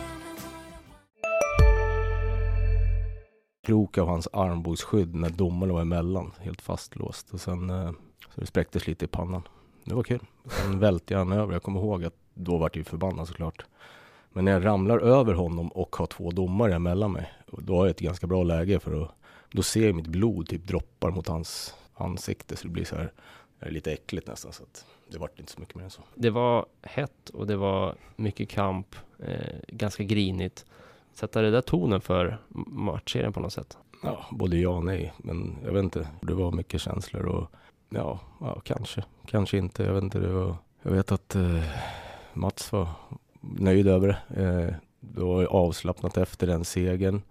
[3.68, 6.32] krok av hans armbågsskydd när domaren var emellan.
[6.40, 7.30] Helt fastlåst.
[7.32, 7.90] Och sen eh,
[8.34, 9.42] så det spräcktes lite i pannan.
[9.84, 10.20] Det var kul.
[10.50, 11.52] Sen välte jag han över.
[11.52, 13.64] Jag kommer ihåg att då vart jag förbannad såklart.
[14.32, 17.32] Men när jag ramlar över honom och har två domare emellan mig.
[17.46, 19.10] Då har jag ett ganska bra läge för att
[19.52, 22.56] då ser jag mitt blod typ droppar mot hans ansikte.
[22.56, 23.12] Så det blir så här
[23.60, 24.52] lite äckligt nästan.
[24.52, 26.02] Så att det vart inte så mycket mer än så.
[26.14, 30.64] Det var hett och det var mycket kamp, eh, ganska grinigt.
[31.14, 33.78] Sätta det där tonen för matchserien på något sätt.
[34.02, 35.12] Ja, både ja och nej.
[35.18, 36.08] Men jag vet inte.
[36.22, 37.50] Det var mycket känslor och
[37.88, 39.04] ja, ja kanske.
[39.26, 39.82] Kanske inte.
[39.82, 40.18] Jag vet inte.
[40.18, 41.62] Det var, jag vet att eh,
[42.32, 42.88] Mats var
[43.40, 44.42] nöjd över det.
[44.42, 47.22] Eh, det var avslappnat efter den segern.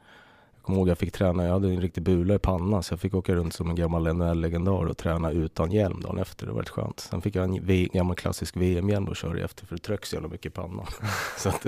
[0.67, 1.45] Kommer ihåg jag fick träna.
[1.45, 4.13] Jag hade en riktig bula i pannan så jag fick åka runt som en gammal
[4.13, 6.45] NHL-legendar och träna utan hjälm dagen efter.
[6.45, 6.99] Det var rätt skönt.
[6.99, 10.15] Sen fick jag en v- gammal klassisk VM-hjälm att köra efter för det trycks så
[10.15, 10.86] jävla mycket i pannan.
[11.38, 11.63] så att,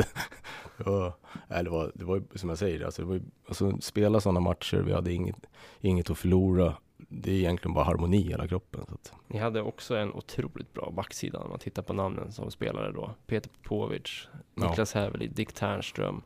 [1.47, 4.21] nej, det var, det var ju som jag säger, alltså, det var ju, alltså, spela
[4.21, 5.35] sådana matcher, vi hade inget,
[5.81, 6.73] inget att förlora.
[7.09, 8.85] Det är egentligen bara harmoni i hela kroppen.
[8.87, 12.51] Så att, Ni hade också en otroligt bra backsida om man tittar på namnen som
[12.51, 13.11] spelade då.
[13.27, 14.69] Peter Popovic, Ja.
[14.69, 16.21] Niklas Hävelli, Dick Ternström,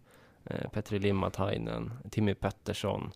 [0.72, 3.12] Petri Limatainen, Timmy Pettersson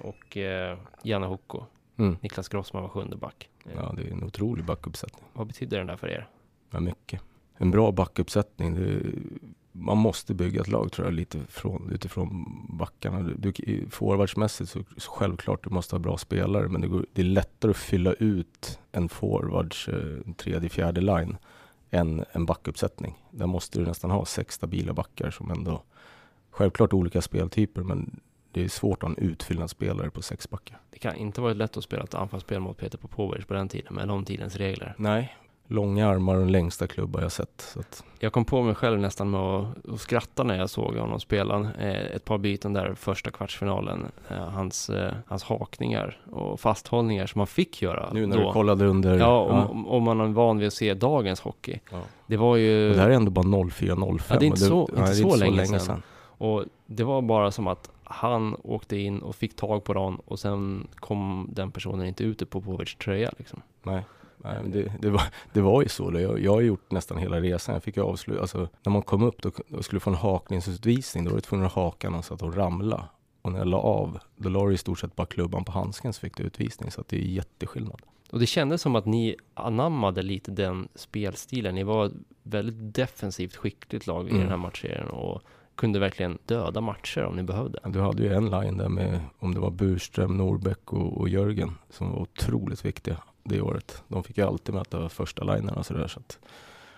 [0.00, 1.64] och eh, Janne Hokko.
[1.96, 2.16] mm.
[2.20, 3.48] Niklas Grossman var sjunde back.
[3.64, 5.24] Eh, Ja, det är en otrolig backuppsättning.
[5.32, 6.28] Vad betyder den där för er?
[6.70, 7.20] Ja, mycket.
[7.56, 8.74] En bra backuppsättning.
[8.74, 9.00] Det,
[9.72, 12.46] man måste bygga ett lag tror jag lite från, utifrån
[12.78, 13.22] backarna.
[13.22, 17.22] Du, du, forwardsmässigt så, så självklart du måste ha bra spelare men det, går, det
[17.22, 21.36] är lättare att fylla ut en forwards eh, tredje, fjärde line
[21.90, 23.14] än en backuppsättning.
[23.30, 25.82] Där måste du nästan ha sex stabila backar som ändå
[26.58, 28.20] självklart olika speltyper men
[28.52, 30.78] det är svårt att ha en utfyllnadsspelare på sex backar.
[30.90, 33.94] Det kan inte varit lätt att spela ett anfallsspel mot Peter Popovic på den tiden
[33.94, 34.94] med de tidens regler.
[34.98, 35.36] Nej,
[35.68, 37.60] långa armar och den längsta klubba jag sett.
[37.74, 40.94] Så att, Jag kom på mig själv nästan med att, att skratta när jag såg
[40.96, 44.06] honom spela eh, ett par byten där första kvartsfinalen.
[44.30, 48.46] Eh, hans, eh, hans hakningar och fasthållningar som han fick göra nu när då.
[48.46, 49.18] du kollade under...
[49.18, 51.80] Ja, om, om- om man är van vid att se dagens hockey.
[51.92, 52.00] Ja.
[52.26, 52.90] Det var ju...
[52.90, 54.20] Och det här är ändå bara 04-05.
[54.28, 55.80] Ja, det är inte så- inte nej, det är så länge sedan.
[55.80, 56.02] sedan.
[56.38, 60.38] Och det var bara som att han åkte in och fick tag på den och
[60.38, 63.62] sen kom den personen inte ut ur Popovics tröja liksom.
[63.82, 64.02] Nej,
[64.36, 65.22] nej det, det, var,
[65.52, 66.20] det var ju så.
[66.20, 67.72] Jag, jag har gjort nästan hela resan.
[67.74, 71.24] Jag fick ju avsluta, alltså när man kom upp då, då skulle få en hakningsutvisning.
[71.24, 73.08] Då var du tvungen att haka någon så att de ramla.
[73.42, 76.12] Och när jag la av, då la du i stort sett bara klubban på handsken
[76.12, 76.90] så fick du utvisning.
[76.90, 78.00] Så att det är jätteskillnad.
[78.30, 81.74] Och det kändes som att ni anammade lite den spelstilen.
[81.74, 84.40] Ni var ett väldigt defensivt skickligt lag i Mm.
[84.40, 85.42] den här matchserien och
[85.78, 87.80] kunde verkligen döda matcher om ni behövde.
[87.84, 91.74] Du hade ju en line där med, om det var Burström, Norbeck och, och Jörgen,
[91.90, 94.02] som var otroligt viktiga det året.
[94.08, 96.08] De fick ju alltid möta första linerna sådär.
[96.08, 96.38] Så att,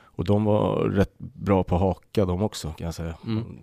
[0.03, 3.19] och de var rätt bra på haka de också kan jag säga.
[3.27, 3.59] Mm.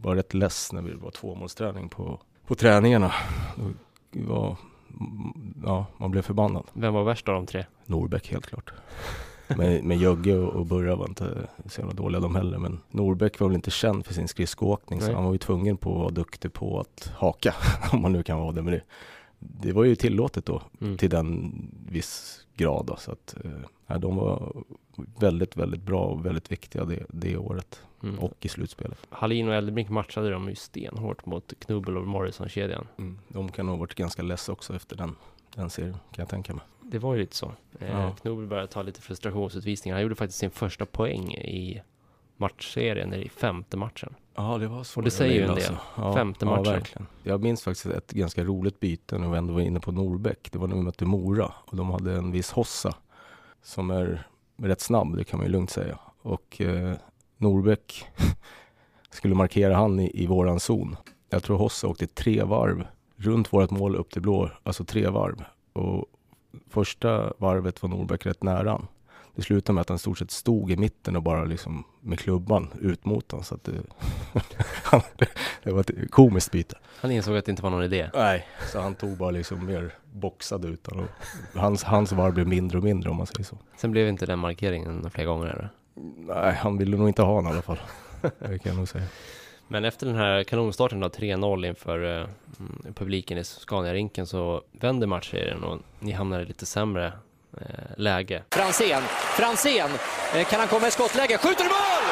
[0.00, 3.12] Var rätt less när vi var tvåmålsträning på, på träningarna.
[4.10, 4.56] Var,
[5.64, 6.64] ja, man blev förbannad.
[6.72, 7.64] Vem var värst av de tre?
[7.86, 8.72] Norbeck helt klart.
[9.56, 12.58] Men, men Jögge och, och Burra var inte så jävla dåliga de heller.
[12.58, 15.92] Men Norbeck var väl inte känd för sin skridskoåkning så han var ju tvungen på
[15.92, 17.54] att vara duktig på att haka,
[17.92, 18.62] om man nu kan vara det.
[18.62, 18.82] Men det,
[19.38, 20.96] det var ju tillåtet då Mm.
[20.98, 21.52] till den
[21.88, 22.86] viss grad.
[22.86, 23.36] Då, så att,
[23.88, 24.52] eh, de var
[25.20, 28.18] väldigt, väldigt bra och väldigt viktiga det, det året Mm.
[28.18, 28.98] och i slutspelet.
[29.10, 32.86] Hallin och Eldebrink matchade de ju stenhårt mot Knubbel och Morrison-kedjan.
[32.98, 33.18] Mm.
[33.28, 35.16] De kan nog ha varit ganska less också efter den,
[35.54, 36.62] den serien, kan jag tänka mig.
[36.90, 37.52] Det var ju lite så.
[37.80, 38.10] Eh, Ja.
[38.20, 39.96] Knubbel började ta lite frustrationsutvisningar.
[39.96, 41.82] Han gjorde faktiskt sin första poäng i
[42.36, 44.14] matchserien i femte matchen.
[44.34, 45.00] Ja, det var så.
[45.00, 45.76] Och det säger ju en del.
[45.96, 46.72] Ja, Femte ja, matchen.
[46.72, 47.06] verkligen.
[47.22, 50.48] Jag minns faktiskt ett ganska roligt byte när vi ändå var inne på Norbeck.
[50.52, 52.94] Det var när vi mötte Mora och de hade en viss Hossa
[53.62, 54.26] som är
[54.56, 55.98] rätt snabb, det kan man ju lugnt säga.
[56.22, 56.94] Och eh,
[57.36, 58.04] Norbeck
[59.10, 60.96] skulle markera han i, i våran zon.
[61.30, 65.44] Jag tror Hossa åkte tre varv runt vårt mål upp till blå, alltså tre varv.
[65.72, 66.04] Och
[66.70, 68.86] första varvet var Norbeck rätt nära han.
[69.34, 72.18] Det slutade med att han i stort sett stod i mitten och bara liksom med
[72.18, 73.44] klubban ut mot honom.
[73.44, 73.72] Så att det,
[75.62, 76.78] det var ett komiskt byte.
[77.00, 78.10] Han insåg att det inte var någon idé.
[78.14, 81.06] Nej, så han tog bara liksom mer boxad utan och
[81.60, 83.58] hans, hans varv blev mindre och mindre om man säger så.
[83.76, 85.46] Sen blev inte den markeringen flera gånger.
[85.46, 85.68] Eller?
[86.16, 87.80] Nej, han ville nog inte ha honom i alla fall.
[88.20, 89.04] Det kan jag nog säga.
[89.72, 92.26] Men efter den här kanonstarten då, 3-0 inför eh,
[92.60, 97.12] mm, publiken i Scania-rinken så vänder matchserien och ni hamnar i lite sämre
[97.60, 98.42] eh, läge.
[98.50, 99.02] Fransén,
[99.38, 99.90] Fransén,
[100.34, 101.38] eh, kan han komma i skottläge?
[101.38, 102.04] Skjuter i mål!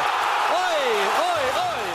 [0.69, 0.89] Oj,
[1.33, 1.87] oj, oj!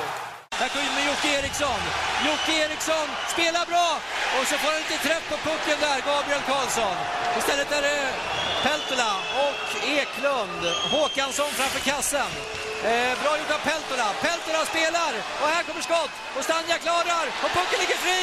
[0.60, 1.82] Här går in med Jocke Eriksson.
[2.28, 3.90] Jocke Eriksson spelar bra
[4.38, 6.96] och så får han inte träff på pucken där, Gabriel Karlsson.
[7.40, 8.02] Istället är det
[8.64, 9.12] Peltola
[9.46, 9.64] och
[10.02, 10.62] Eklund.
[10.94, 12.32] Håkansson framför kassen.
[12.92, 14.08] Eh, bra gjort av Peltola.
[14.26, 16.14] Peltola spelar och här kommer skott.
[16.38, 18.22] Och Stanja klarar och pucken ligger fri.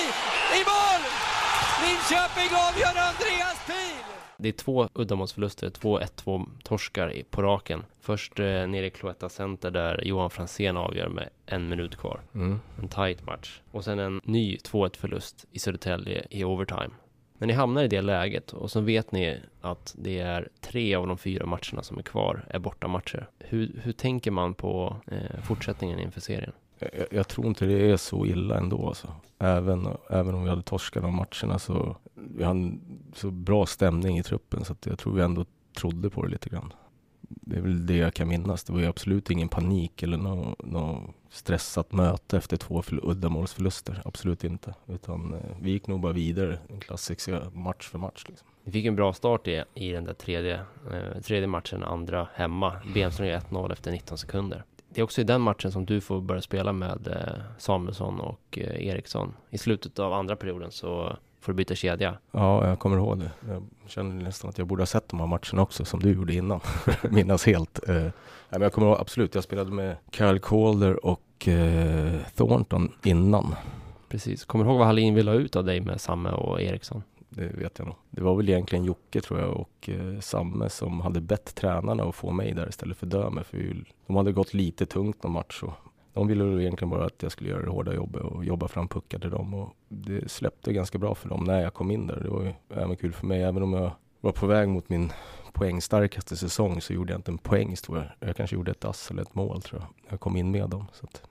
[0.58, 1.00] I mål!
[1.84, 3.96] Linköping avgör Andreas Pil!
[4.36, 7.84] Det är två uddamålsförluster, två 1-2 torskar i- på raken.
[8.00, 12.20] Först eh, nere i Cloetta Center där Johan Franzén avgör med en minut kvar.
[12.34, 12.60] Mm.
[12.82, 13.60] En tight match.
[13.72, 16.90] Och sen en ny 2-1 förlust i Södertälje i overtime.
[17.40, 21.06] När ni hamnar i det läget och så vet ni att det är tre av
[21.06, 23.28] de fyra matcherna som är kvar är bortamatcher.
[23.38, 26.52] Hur, hur tänker man på eh, fortsättningen inför serien?
[26.78, 29.14] Jag, jag tror inte det är så illa ändå alltså.
[29.38, 32.80] Även, även om vi hade torskat de matcherna så vi hade en
[33.14, 35.44] så bra stämning i truppen så att jag tror vi ändå
[35.76, 36.72] trodde på det lite grann.
[37.20, 38.64] Det är väl det jag kan minnas.
[38.64, 44.02] Det var ju absolut ingen panik eller något no, stressat möte efter två förl- uddamålsförluster.
[44.04, 44.74] Absolut inte.
[44.88, 48.24] Utan eh, vi gick nog bara vidare, en klassisk match för match.
[48.28, 48.48] Liksom.
[48.64, 50.54] Ni fick en bra start i, i den där tredje,
[50.92, 52.76] eh, tredje matchen, andra hemma.
[52.94, 54.64] Bemström gör 1-0 efter 19 sekunder.
[54.94, 58.58] Det är också i den matchen som du får börja spela med eh, Samuelsson och
[58.58, 59.34] eh, Eriksson.
[59.50, 62.18] I slutet av andra perioden så får du byta kedja.
[62.30, 63.30] Ja, jag kommer ihåg det.
[63.48, 66.34] Jag känner nästan att jag borde ha sett de här matcherna också som du gjorde
[66.34, 66.60] innan.
[67.10, 67.88] Minnas helt.
[67.88, 68.06] Eh,
[68.50, 73.54] men jag kommer ihåg absolut, jag spelade med Kyle Calder och eh, Thornton innan.
[74.08, 74.44] Precis.
[74.44, 77.02] Kommer du ihåg vad Hallin ville ha ut av dig med Samme och Eriksson?
[77.28, 77.96] Det vet jag nog.
[78.10, 82.14] Det var väl egentligen Jocke tror jag och eh, Samme som hade bett tränarna att
[82.14, 83.44] få mig där istället för Döme.
[83.44, 85.72] För vi, de hade gått lite tungt någon match och
[86.12, 88.88] de ville väl egentligen bara att jag skulle göra det hårda jobbet och jobba fram
[88.88, 89.54] puckar till dem.
[89.54, 92.20] Och det släppte ganska bra för dem när jag kom in där.
[92.20, 93.42] Det var ju även kul för mig.
[93.42, 95.12] Även om jag var på väg mot min
[95.60, 98.28] poängstarkaste säsong så gjorde jag inte en poäng tror jag.
[98.28, 100.12] Jag kanske gjorde ett ass eller ett mål tror jag.
[100.12, 100.86] Jag kom in med dem.
[100.92, 101.22] Så att,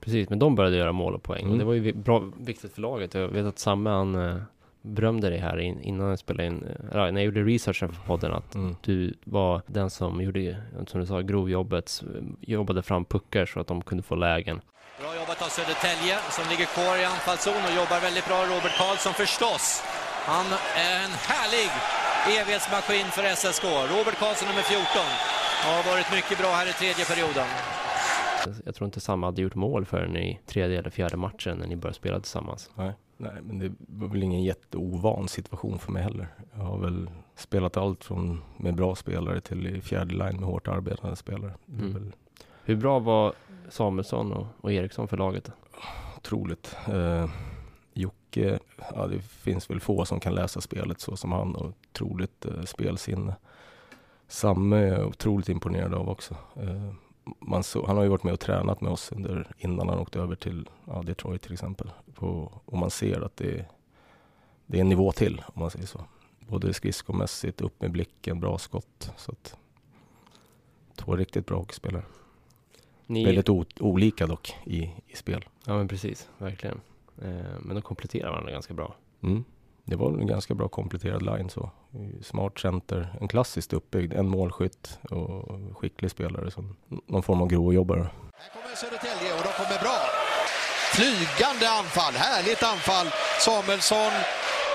[0.00, 1.42] Precis, men de började göra mål och poäng.
[1.42, 1.58] Och Mm.
[1.58, 3.14] det var ju bra, viktigt för laget.
[3.14, 4.36] Jag vet att Samme han eh,
[4.82, 8.32] berömde dig här in, innan jag spelade in, eller när jag gjorde researchen för podden
[8.32, 8.76] att mm.
[8.80, 12.02] du var den som gjorde, som du sa, grovjobbet,
[12.40, 14.60] jobbade fram puckar så att de kunde få lägen.
[15.00, 18.38] Bra jobbat av Södertälje som ligger kvar i anfallszon och jobbar väldigt bra.
[18.44, 19.82] Robert Karlsson förstås.
[20.26, 20.46] Han
[20.76, 21.70] är en härlig
[22.28, 23.64] evighetsmaskin för SSK.
[23.64, 24.84] Robert Karlsson nummer 14
[25.64, 27.46] har varit mycket bra här i tredje perioden.
[28.64, 31.76] Jag tror inte Samme hade gjort mål förrän i tredje eller fjärde matchen när ni
[31.76, 32.70] började spela tillsammans.
[32.74, 36.28] Nej, nej, men det var väl ingen jätteovan situation för mig heller.
[36.54, 40.68] Jag har väl spelat allt från med bra spelare till i fjärde line med hårt
[40.68, 41.54] arbetande spelare.
[41.68, 41.92] Mm.
[41.92, 42.12] väl
[42.64, 43.32] Hur bra var
[43.68, 45.50] Samuelsson och, och Eriksson för laget?
[46.24, 46.76] otroligt.
[46.88, 47.30] Eh,
[48.36, 48.58] Jocke,
[48.94, 52.62] ja, det finns väl få som kan läsa spelet så som han och otroligt eh,
[52.64, 53.36] spelsinne.
[54.28, 56.36] Samme är jag otroligt imponerad av också.
[56.56, 60.20] Eh, så, han har ju varit med och tränat med oss under, innan han åkte
[60.20, 61.90] över till ja, Detroit till exempel.
[62.14, 63.66] På, och man ser att det,
[64.66, 66.04] det är en nivå till om man säger så.
[66.38, 69.12] Både skridskomässigt, upp med blicken, bra skott.
[69.16, 69.56] Så att,
[70.96, 72.04] två riktigt bra hockeyspelare.
[73.06, 73.48] Ni, Väldigt
[73.80, 75.44] olika dock i, i spel.
[75.64, 76.80] Ja men precis, verkligen.
[77.22, 77.28] Eh,
[77.60, 78.94] men de kompletterar varandra ganska bra.
[79.22, 79.44] Mm.
[79.84, 81.70] det var en ganska bra kompletterad line så.
[82.22, 88.00] Smart center, en klassiskt uppbyggd, en målskytt och skicklig spelare som någon form av gråjobbare.
[88.02, 89.98] Här kommer Södertälje och de kommer bra.
[90.94, 93.06] Flygande anfall, härligt anfall.
[93.40, 94.12] Samuelsson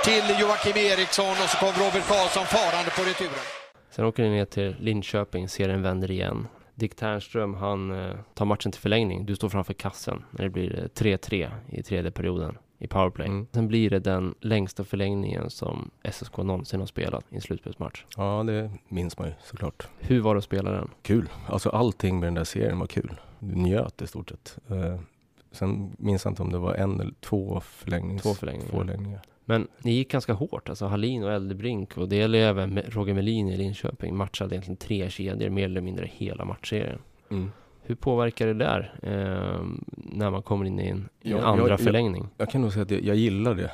[0.04, 3.45] till Joakim Eriksson och så kom Robert Karlsson farande på returen.
[3.91, 6.47] Sen åker ni ner till Linköping, serien vänder igen.
[6.79, 9.25] Dick Ternström, han eh, tar matchen till förlängning.
[9.25, 13.27] Du står framför kassen när det blir 3-3 i tredje perioden i powerplay.
[13.27, 13.47] Mm.
[13.51, 18.05] Sen blir det den längsta förlängningen som SSK någonsin har spelat i en slutspelsmatch.
[18.17, 19.87] Ja, det minns man ju såklart.
[19.99, 20.89] Hur var det att spela den?
[21.01, 21.29] Kul.
[21.47, 23.19] Alltså allting med den där serien var kul.
[23.39, 24.57] Du njöt i stort sett.
[24.69, 24.99] Eh,
[25.51, 28.23] sen minns jag inte om det var en eller två förlängnings...
[28.23, 28.71] Två förlängningar.
[28.71, 29.21] förlängningar.
[29.49, 33.47] Men ni gick ganska hårt, alltså Hallin och Eldebrink och det gäller även Roger Melin
[33.49, 36.99] i Linköping matchade egentligen tre kedjor mer eller mindre hela matchserien.
[37.29, 37.51] Mm.
[37.81, 42.27] Hur påverkar det där eh, när man kommer in i en, Ja, andra jag- förlängning?
[42.38, 43.71] Jag kan nog säga att jag, jag gillar det.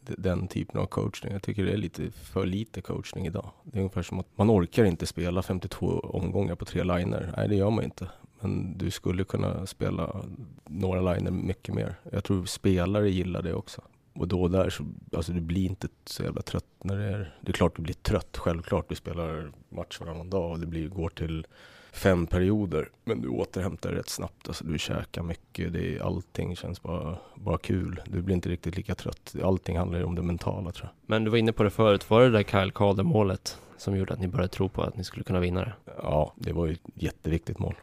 [0.00, 1.32] Den typen av coachning.
[1.32, 3.50] Jag tycker det är lite för lite coachning idag.
[3.64, 7.32] Det är ungefär som att man orkar inte spela 52 omgångar på tre liner.
[7.36, 8.06] Nej, det gör man inte.
[8.40, 10.24] Men du skulle kunna spela
[10.66, 11.94] några liner mycket mer.
[12.12, 13.82] Jag tror spelare gillar det också.
[14.18, 14.84] Och då och där så,
[15.16, 17.94] alltså du blir inte så jävla trött när det är, det är klart du blir
[17.94, 18.88] trött, självklart.
[18.88, 21.46] Du spelar match varannan dag och det blir, går till
[21.92, 22.88] fem perioder.
[23.04, 27.58] Men du återhämtar rätt snabbt, alltså du käkar mycket, det är, allting känns bara, bara
[27.58, 28.00] kul.
[28.06, 29.34] Du blir inte riktigt lika trött.
[29.42, 31.10] Allting handlar ju om det mentala tror jag.
[31.10, 34.12] Men du var inne på det förut, var det där Kyle Calder målet som gjorde
[34.12, 35.72] att ni började tro på att ni skulle kunna vinna det?
[36.02, 37.74] Ja, det var ju ett jätteviktigt mål.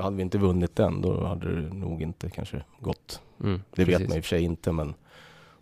[0.00, 3.20] Hade vi inte vunnit den, då hade det nog inte kanske gått.
[3.40, 4.08] Mm, Det vet precis.
[4.08, 4.94] man i och för sig inte, men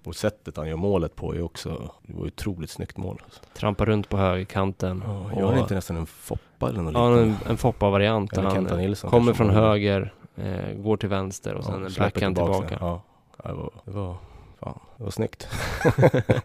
[0.04, 3.20] och sättet han gör målet på är också, det var otroligt snyggt mål.
[3.24, 3.40] Alltså.
[3.54, 5.02] Trampar runt på högerkanten.
[5.06, 8.36] Ja, gör han inte nästan en Foppa eller något Ja, en, en Foppa-variant.
[8.36, 12.68] Han Nilsson kommer från höger, eh, går till vänster och sen en släpper backhand tillbaka.
[12.68, 12.78] sen.
[12.80, 13.02] Ja,
[13.44, 14.16] det var, det var,
[14.60, 15.48] fan, det var snyggt.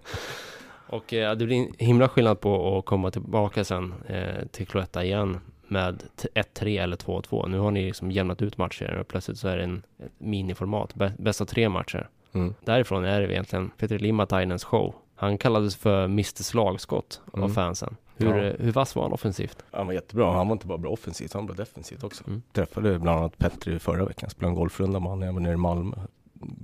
[0.88, 5.04] Och eh, det blir en himla skillnad på att komma tillbaka sen eh, till Cloetta
[5.04, 7.48] igen med t- 1-3 eller 2-2.
[7.48, 10.96] Nu har ni liksom jämnat ut matcher och plötsligt så är det en ett miniformat,
[10.96, 12.10] bä- bästa tre matcher.
[12.36, 12.54] Mm.
[12.66, 14.96] Därifrån är det egentligen Peter Limatainens show.
[15.16, 17.52] Han kallades för Mr Slagskott av Mm.
[17.54, 17.96] fansen.
[18.18, 18.54] Hur, Ja.
[18.60, 19.64] hur vass var han offensivt?
[19.72, 20.32] Han var jättebra.
[20.34, 22.24] Han var inte bara bra offensivt, han var bra defensivt också.
[22.28, 22.42] Mm.
[22.54, 25.58] Träffade bland annat Petri förra veckan, spelade en golfrunda med honom jag var nere i
[25.58, 25.96] Malmö.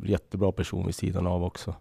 [0.04, 1.76] Jättebra person vid sidan av också.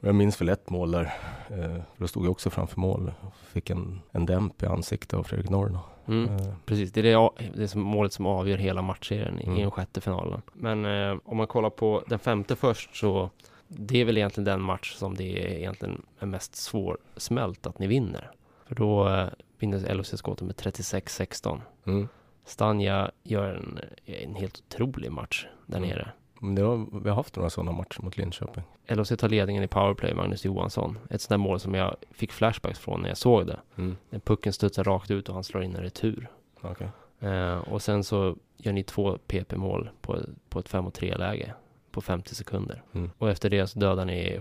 [0.00, 1.12] Jag minns väl ett mål där,
[1.50, 3.12] eh, då stod jag också framför mål.
[3.52, 5.80] Fick en, en dämp i ansiktet av Fredrik Norrna.
[6.08, 6.36] Mm.
[6.36, 9.58] Eh, Precis, det är det, det är som målet som avgör hela matchserien i Mm.
[9.62, 10.42] en sjätte finalen.
[10.52, 13.30] Men eh, om man kollar på den femte först så
[13.68, 17.86] det är väl egentligen den match som det är egentligen är mest svårsmält att ni
[17.86, 18.30] vinner.
[18.66, 19.26] För då eh,
[19.58, 21.60] vinner LHC skottet med 36-16.
[21.86, 22.08] mm.
[22.44, 25.88] Stanja gör en, en helt otrolig match där Mm.
[25.88, 26.08] nere.
[26.40, 28.64] Det har, vi har haft några sådana matcher mot Linköping.
[28.88, 30.98] LHC tar ledningen i powerplay, Magnus Johansson.
[31.10, 33.60] Ett sånt där mål som jag fick flashbacks från när jag såg det.
[33.76, 33.96] Mm.
[34.10, 36.28] När pucken studsar rakt ut och han slår in en retur.
[36.60, 36.88] Okej.
[37.20, 41.54] Eh, och sen så gör ni två PP-mål på, på ett 5 och 3 läge
[41.90, 42.82] på 50 sekunder.
[42.92, 43.10] Mm.
[43.18, 44.40] Och efter det så dödar ni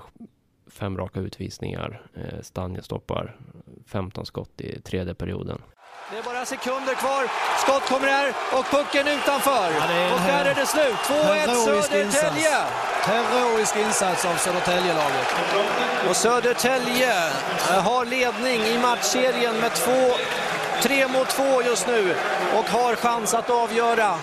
[0.69, 2.01] fem raka utvisningar.
[2.15, 3.35] Eh, Stanja stoppar
[3.87, 5.61] 15 skott i tredje perioden.
[6.11, 7.23] Det är bara sekunder kvar.
[7.63, 9.69] Skott kommer här och pucken utanför.
[9.79, 10.93] Ja, det är en och där är det slut.
[10.93, 12.57] 2-1 heroisk Södertälje.
[13.01, 15.27] Heroisk insats av Södertäljelaget.
[16.09, 17.27] Och Södertälje
[17.69, 20.01] eh, har ledning i matchserien med två,
[20.81, 22.15] tre mot två just nu
[22.57, 24.15] och har chans att avgöra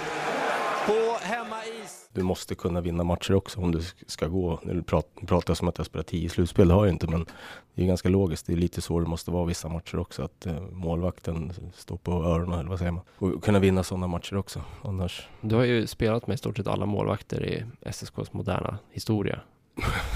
[0.86, 2.10] på hemmais.
[2.12, 4.60] Du måste kunna vinna matcher också om du sk- ska gå.
[4.62, 7.06] Nu prat, nu pratar jag som att jag spelar tio slutspel, det har jag inte,
[7.06, 7.26] men
[7.74, 8.46] det är ganska logiskt.
[8.46, 12.12] Det är lite så det måste vara vissa matcher också, att eh, målvakten står på
[12.12, 13.02] öronen, eller vad säger man?
[13.18, 15.28] Och kunna vinna sådana matcher också, annars...
[15.40, 19.40] Du har ju spelat med i stort sett alla målvakter i SSKs moderna historia.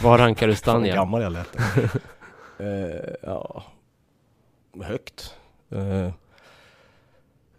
[0.03, 0.95] Var rankar du Fan Stanja?
[0.95, 1.57] gammal jag lät.
[2.59, 3.63] eh, ja,
[4.83, 5.35] högt.
[5.71, 6.11] Eh,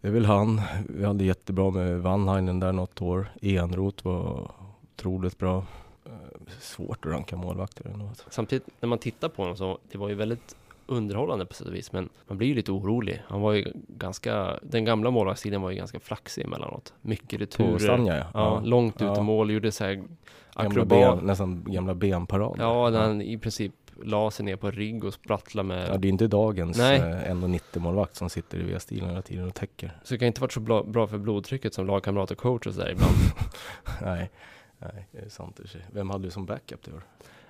[0.02, 0.62] det är väl han.
[0.90, 3.28] Vi hade jättebra med Vanhainen där något år.
[3.42, 4.52] Enroth var
[4.96, 5.58] otroligt bra.
[6.06, 6.12] Eh,
[6.60, 7.90] svårt att ranka målvakter.
[7.94, 8.10] ändå.
[8.30, 11.76] Samtidigt när man tittar på honom så det var ju väldigt underhållande på sätt och
[11.76, 11.92] vis.
[11.92, 13.22] Men man blir ju lite orolig.
[13.28, 16.94] Han var ju ganska, den gamla målvaktstiden var ju ganska flaxig emellanåt.
[17.02, 17.74] Mycket returer.
[17.74, 18.26] På Stanja ja.
[18.34, 19.20] Ja, långt ut Ja.
[19.20, 20.90] i mål, gjorde så här Gamla akrobat.
[21.18, 22.64] ben, nästan gamla benparader.
[22.64, 23.74] Ja, han i princip
[24.04, 25.90] la sig ner på rygg och sprattlade med...
[25.90, 27.00] Ja, det är inte dagens Nej.
[27.00, 29.92] eh, 1,90 målvakt som sitter i V-stilen hela tiden och täcker.
[30.04, 32.92] Så det kan inte varit så bra, för blodtrycket som lagkamrat och coach och sådär
[32.92, 33.16] ibland.
[34.02, 34.30] Nej,
[34.78, 35.82] nej, det är sant i sig.
[35.94, 37.04] Vem hade du som backup det år?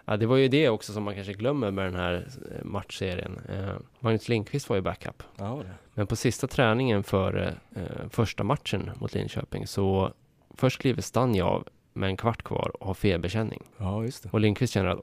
[0.05, 3.39] Ja, det var ju det också som man kanske glömmer med den här eh, matchserien.
[3.49, 5.23] Eh, Magnus Lindqvist var ju backup.
[5.37, 5.63] Ja.
[5.93, 10.13] Men på sista träningen för eh, första matchen mot Linköping så
[10.55, 13.63] först kliver Stanja av med en kvart kvar och har feberkänning.
[13.77, 14.29] Ja, just det.
[14.31, 14.99] Och Lindqvist känner att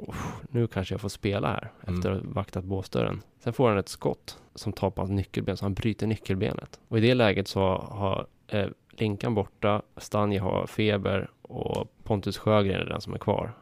[0.50, 1.94] nu kanske jag får spela här Mm.
[1.98, 3.22] efter att ha vaktat båsdörren.
[3.38, 6.80] Sen får han ett skott som tar på hans nyckelben så han bryter nyckelbenet.
[6.88, 12.80] Och i det läget så har eh, Linkan borta, Stanje har feber och Pontus Sjögren
[12.80, 13.52] är den som är kvar.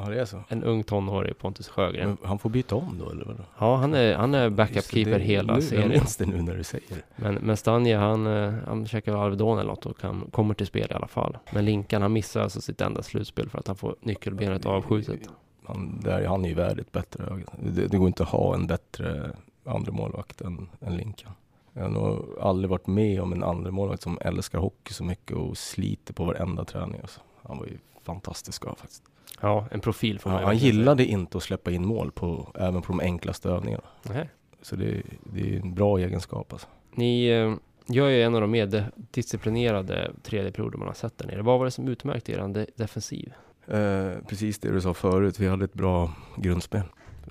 [0.00, 0.42] Ja, det är så.
[0.48, 2.08] En ung tonårig Pontus Sjögren.
[2.08, 3.42] Men han får byta om då, eller vadå?
[3.58, 5.82] Ja, han är, han är backup-keeper hela nu, serien.
[5.82, 7.02] Jag minns det nu när du säger det.
[7.16, 10.88] Men, men Stanje, han, eh, han käkar Alvedon eller något och kan, kommer till spel
[10.90, 11.38] i alla fall.
[11.52, 15.20] Men Linkan, han missar alltså sitt enda slutspel för att han får nyckelbenet avskjutet.
[15.64, 17.42] Han, där, han är ju värd ett bättre.
[17.58, 19.30] Det, det går inte att ha en bättre
[19.64, 21.32] andra målvakt än, än Linkan.
[21.72, 25.36] Jag har nog aldrig varit med om en andra målvakt som älskar hockey så mycket
[25.36, 27.00] och sliter på varenda träning.
[27.00, 27.20] Alltså.
[27.42, 29.02] Han var ju fantastisk bra faktiskt.
[29.40, 30.78] Ja, en profil får man ju han verkligen säga.
[30.80, 33.84] gillade inte att släppa in mål på, även på de enklaste övningarna.
[34.02, 34.28] Nej.
[34.62, 36.68] Så det, det är en bra egenskap alltså.
[36.94, 37.54] Ni eh,
[37.94, 41.42] gör ju en av de mer de- disciplinerade tredje perioder man har sett där nere.
[41.42, 43.32] Vad var det som utmärkte er de defensiv?
[43.66, 46.82] Eh, precis det du sa förut, vi hade ett bra grundspel.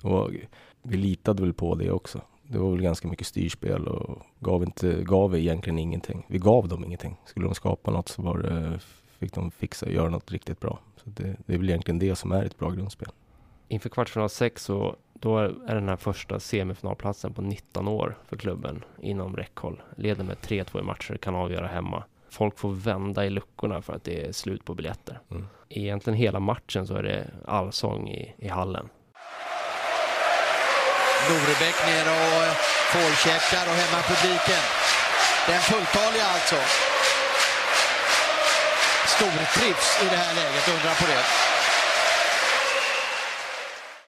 [0.02, 0.30] Och
[0.82, 2.20] vi litade väl på det också.
[2.42, 6.26] Det var väl ganska mycket styrspel och gav, inte, gav egentligen ingenting.
[6.28, 7.16] Vi gav dem ingenting.
[7.26, 8.78] Skulle de skapa något så var det,
[9.18, 10.78] fick de fixa och göra något riktigt bra.
[11.14, 13.08] Det, det är väl egentligen det som är ett bra grundspel.
[13.68, 18.84] Inför kvartsfinal 6 så då är den här första semifinalplatsen på 19 år för klubben
[19.02, 19.82] inom räckhåll.
[19.96, 22.04] Leder med 3-2 i matcher, kan avgöra hemma.
[22.30, 25.20] Folk får vända i luckorna för att det är slut på biljetter.
[25.30, 25.46] Mm.
[25.68, 28.88] Egentligen hela matchen så är det allsång i, i hallen.
[31.28, 32.54] Norebäck nere och eh,
[32.92, 34.62] forecheckar och hemmapubliken.
[35.48, 36.56] Den fulltaliga alltså.
[39.18, 41.22] Stortrivs i det här läget, undra på det.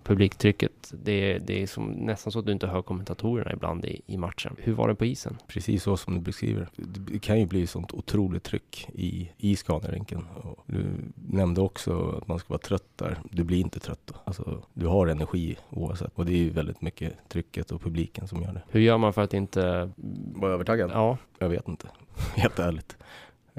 [0.02, 4.16] Publiktrycket, det, det är som, nästan så att du inte hör kommentatorerna ibland i, i
[4.16, 4.56] matchen.
[4.58, 5.38] Hur var det på isen?
[5.46, 6.68] Precis så som du beskriver.
[6.76, 10.26] Det kan ju bli sånt otroligt tryck i, i Scaniarinken.
[10.66, 10.84] Du
[11.28, 13.18] nämnde också att man ska vara trött där.
[13.30, 14.14] Du blir inte trött då.
[14.24, 16.12] Alltså, du har energi oavsett.
[16.14, 18.62] Och det är ju väldigt mycket trycket och publiken som gör det.
[18.68, 19.90] Hur gör man för att inte...
[20.34, 20.90] Var övertaggad?
[20.94, 21.18] Ja.
[21.38, 21.86] Jag vet inte.
[22.34, 22.96] Helt ärligt.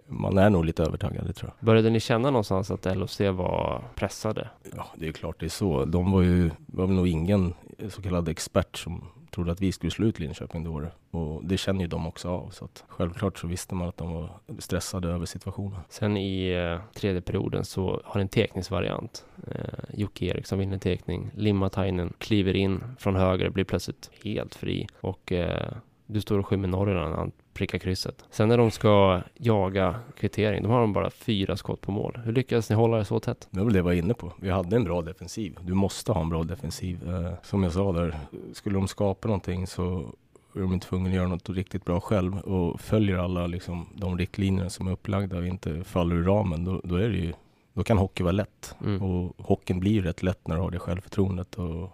[0.07, 1.65] Man är nog lite övertaggad, det tror jag.
[1.65, 4.49] Började ni känna någonstans att LHC var pressade?
[4.75, 5.85] Ja, det är klart det är så.
[5.85, 7.53] De var ju, var väl nog ingen
[7.89, 10.93] så kallad expert som trodde att vi skulle slå ut Linköping det året.
[11.11, 12.49] Och det känner ju de också av.
[12.49, 14.29] Så att självklart så visste man att de var
[14.59, 15.79] stressade över situationen.
[15.89, 19.25] Sen i eh, tredje perioden så har en tekningsvariant.
[19.47, 21.31] Eh, Jocke Eriksson vinner tekning.
[21.35, 24.87] Limatainen kliver in från höger, blir plötsligt helt fri.
[25.01, 25.73] Och eh,
[26.05, 28.25] du står och skymmer Norrland han prickar krysset.
[28.31, 32.19] Sen när de ska jaga kvittering, då har de bara fyra skott på mål.
[32.25, 33.47] Hur lyckades ni hålla det så tätt?
[33.51, 34.33] Det var väl det jag var inne på.
[34.39, 35.57] Vi hade en bra defensiv.
[35.61, 37.09] Du måste ha en bra defensiv.
[37.09, 38.17] Eh, som jag sa där,
[38.53, 40.13] skulle de skapa någonting så
[40.55, 44.17] är de inte tvungna att göra något riktigt bra själv och följer alla liksom, de
[44.17, 47.33] riktlinjerna som är upplagda och inte faller ur ramen, då, då är det ju
[47.73, 48.75] då kan hockey vara lätt.
[48.81, 49.01] Mm.
[49.01, 51.89] Och hockeyn blir rätt lätt när du har det självförtroendet och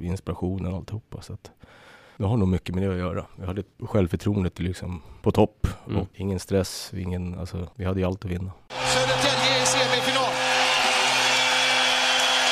[0.00, 1.22] inspirationen och alltihopa.
[1.22, 1.50] Så att
[2.20, 3.24] det har nog mycket med det att göra.
[3.40, 3.62] Vi hade
[3.92, 6.00] självförtroendet liksom på topp Mm.
[6.02, 8.50] och ingen stress, ingen, alltså, vi hade ju allt att vinna.
[8.94, 10.32] Södertälje i semifinal.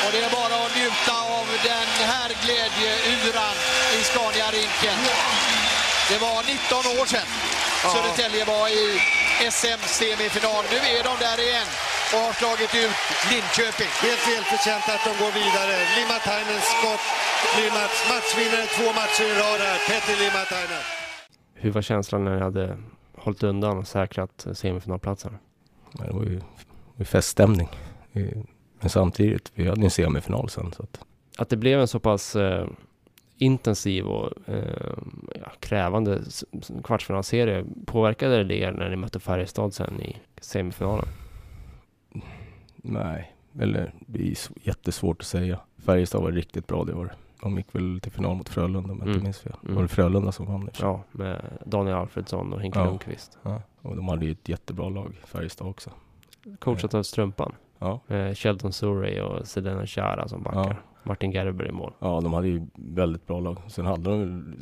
[0.03, 3.55] Och det är bara att njuta av den här glädjeyran
[3.97, 4.99] i Scania-rinken.
[6.09, 7.29] Det var 19 år sedan
[7.93, 8.83] Södertälje var i
[9.57, 10.63] SM-semifinal.
[10.73, 11.69] Nu är de där igen
[12.13, 12.97] och har slagit ut
[13.31, 13.91] Linköping.
[14.05, 15.75] Helt välförtjänt att de går vidare.
[15.97, 17.05] Limatainens skott
[17.77, 19.77] match, matchvinnare två matcher i rad här.
[19.87, 20.83] Petter Limatainen.
[21.53, 22.77] Hur var känslan när ni hade
[23.17, 25.37] hållit undan och säkrat semifinalplatsen?
[25.91, 26.43] Det var ju, det
[26.95, 27.69] var feststämning.
[28.79, 30.71] Men samtidigt, vi hade ju en semifinal sen.
[30.71, 30.99] Så att,
[31.37, 32.67] Att det blev en så pass eh,
[33.37, 34.93] intensiv och eh,
[35.35, 36.21] ja, krävande
[36.83, 41.07] kvartsfinalserie, påverkade det er när ni mötte Färjestad sen i semifinalen?
[42.75, 45.59] nej, eller det är jättesvårt att säga.
[45.85, 47.17] Färjestad var riktigt bra det året.
[47.41, 49.09] De gick väl till final mot Frölunda om jag Mm.
[49.09, 49.55] inte minns fel.
[49.63, 49.75] Mm.
[49.75, 50.69] Var det Frölunda som vann?
[50.81, 52.85] Ja, med Daniel Alfredsson och Henke Ja.
[52.85, 53.37] Lundqvist.
[53.43, 53.61] ja.
[53.81, 55.89] Och de hade ju ett jättebra lag, Färjestad också.
[56.59, 57.51] Coachat av Strumpan.
[57.79, 57.99] Ja.
[58.07, 60.59] Med Sheldon Surrey och Sedena Chara som backar.
[60.69, 60.75] Ja.
[61.03, 61.93] Martin Gerber i mål.
[61.99, 63.57] ja, de hade ju väldigt bra lag.
[63.67, 64.53] Sen hade de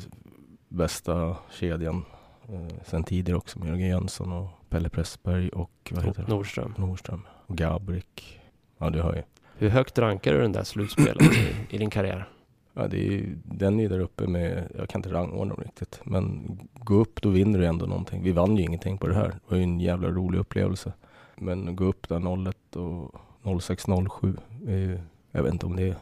[0.69, 2.05] bästa kedjan
[2.49, 6.29] eh, sen tidigare också med Jörgen Jönsson och Pelle Pressberg och vad heter det?
[6.31, 6.73] Nordström.
[6.77, 7.21] Nordström.
[7.47, 8.39] Och Gabrik.
[8.77, 9.21] Ja, du hör ju.
[9.57, 12.29] Hur högt rankar du den där slutspelet i, i din karriär?
[12.77, 16.57] Ja, det är, den är där uppe med, jag kan inte rangordna dem riktigt, men
[16.73, 18.23] gå upp då vinner du ändå någonting.
[18.23, 19.27] Vi vann ju ingenting på det här.
[19.27, 20.93] Det var ju en jävla rolig upplevelse.
[21.35, 24.99] Men gå upp där 01 och 06-07, är ju-
[25.31, 25.95] jag vet inte om det är,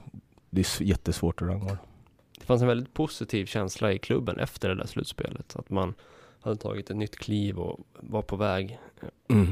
[0.49, 1.77] det är jättesvårt att rangordna.
[2.39, 5.55] Det fanns en väldigt positiv känsla i klubben efter det där slutspelet.
[5.55, 5.93] Att man
[6.39, 8.79] hade tagit ett nytt kliv och var på väg.
[9.29, 9.47] Mm.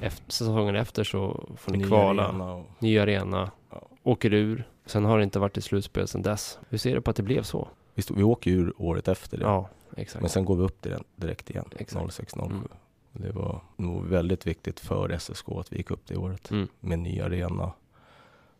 [0.00, 3.82] Efter, säsongen efter så får ni Ny kvala, arena och- ny arena, Ja.
[4.02, 4.64] åker ur.
[4.90, 6.58] Sen har det inte varit i slutspel sedan dess.
[6.68, 7.68] Hur ser du på att det blev så?
[7.94, 9.44] Vi, stod, vi åker ur året efter det.
[9.44, 10.20] Ja, exakt.
[10.22, 12.20] Men sen går vi upp direkt, direkt igen, Exakt.
[12.20, 12.46] 06-07.
[12.50, 12.68] Mm.
[13.12, 16.68] Det var nog väldigt viktigt för SSK att vi gick upp det året Mm.
[16.80, 17.72] med ny arena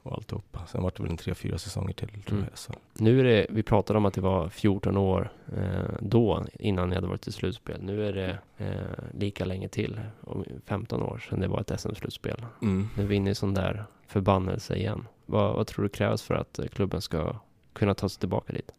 [0.03, 0.67] och alltihopa.
[0.67, 2.49] Sen var det väl en tre, fyra säsonger till tror Mm.
[2.51, 2.59] jag.
[2.59, 2.73] Så.
[2.99, 6.95] Nu är det, vi pratade om att det var 14 år eh, då, innan ni
[6.95, 7.83] hade varit i slutspel.
[7.83, 12.47] Nu är det eh, lika länge till, om 15 år sedan det var ett SM-slutspel.
[12.63, 12.89] Mm.
[12.97, 15.07] Nu i sån där förbannelse igen.
[15.31, 17.37] Vad, vad tror du krävs för att eh, klubben ska
[17.73, 18.71] kunna ta sig tillbaka dit?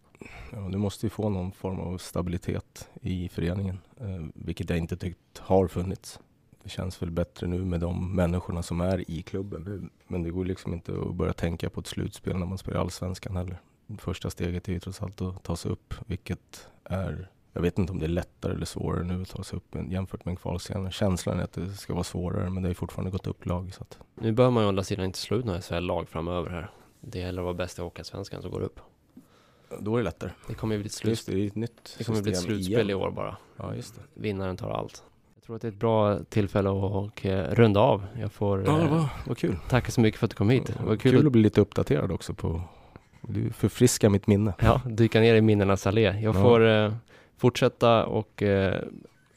[0.51, 4.97] Ja, du måste ju få någon form av stabilitet i föreningen, eh, vilket jag inte
[4.97, 6.19] tyckt har funnits.
[6.63, 9.89] Det känns väl bättre nu med de människorna som är i klubben.
[10.07, 13.35] Men det går liksom inte att börja tänka på ett slutspel när man spelar allsvenskan
[13.35, 13.61] heller.
[13.97, 17.91] Första steget är ju trots allt att ta sig upp, vilket är jag vet inte
[17.93, 20.91] om det är lättare eller svårare nu att ta sig upp jämfört med en kvalscen.
[20.91, 23.73] Känslan är att det ska vara svårare, men det har ju fortfarande gått upp lag.
[23.73, 26.49] Så att, Nu bör man ju å andra sidan inte slå ut några SHL-lag framöver
[26.49, 26.69] här.
[27.01, 28.79] Det gäller att vara bäst i Hockeyallsvenskan som går upp.
[29.79, 30.31] då är det lättare.
[30.47, 32.31] Det kommer ju bli ett, slut, Just det, det är ett nytt det kommer bli
[32.31, 33.03] ett slutspel i igen.
[33.03, 33.37] år bara.
[33.57, 34.01] Ja, just det.
[34.13, 35.03] Vinnaren tar allt.
[35.35, 38.05] Jag tror att det är ett bra tillfälle att och, eh, runda av.
[38.19, 39.57] Jag får Ja, eh, var, var kul.
[39.69, 40.65] tacka så mycket för att du kom hit.
[40.65, 42.61] Det var Kul, kul, att bli lite uppdaterad också på...
[43.21, 44.53] Du förfriskar mitt minne.
[44.61, 46.01] Ja, dyka ner i minnenas allé.
[46.01, 46.41] Jag Ja.
[46.41, 46.93] får eh,
[47.41, 48.81] fortsätta och eh,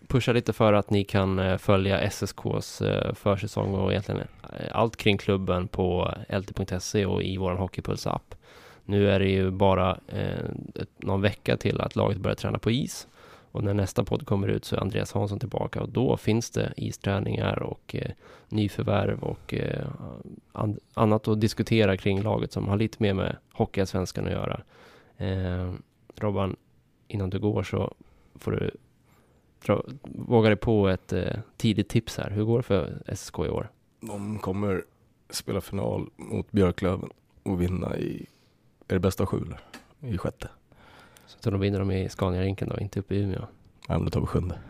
[0.08, 4.20] pusha lite för att ni kan eh, följa SSKs eh, försäsong och egentligen
[4.72, 8.34] allt kring klubben på lt.se och i vår Hockeypuls-app.
[8.84, 9.98] Nu är det ju bara
[10.98, 13.06] någon vecka till att laget börjar träna på is.
[13.52, 16.72] Och när nästa podd kommer ut så är Andreas Hansson tillbaka och då finns det
[16.76, 18.10] isträningar och eh,
[18.48, 19.86] nyförvärv och eh,
[20.52, 24.60] an- annat att diskutera kring laget som har lite mer med Hockeyallsvenskan att göra.
[25.16, 25.72] Eh,
[26.16, 26.56] Robban,
[27.14, 27.94] innan du går så
[28.34, 28.70] får du
[29.66, 32.30] dra, våga dig på ett eh, tidigt tips här.
[32.30, 33.70] Hur går det för SSK i år?
[34.00, 34.84] De kommer
[35.30, 37.10] spela final mot Björklöven
[37.42, 38.26] och vinna i...
[38.88, 39.60] Är det bästa sju eller?
[40.14, 40.48] I sjätte.
[41.26, 43.46] Så de vinner de i Scania-rinken då, inte uppe i Umeå.
[43.88, 44.58] Ja, men då tar vi sjunde.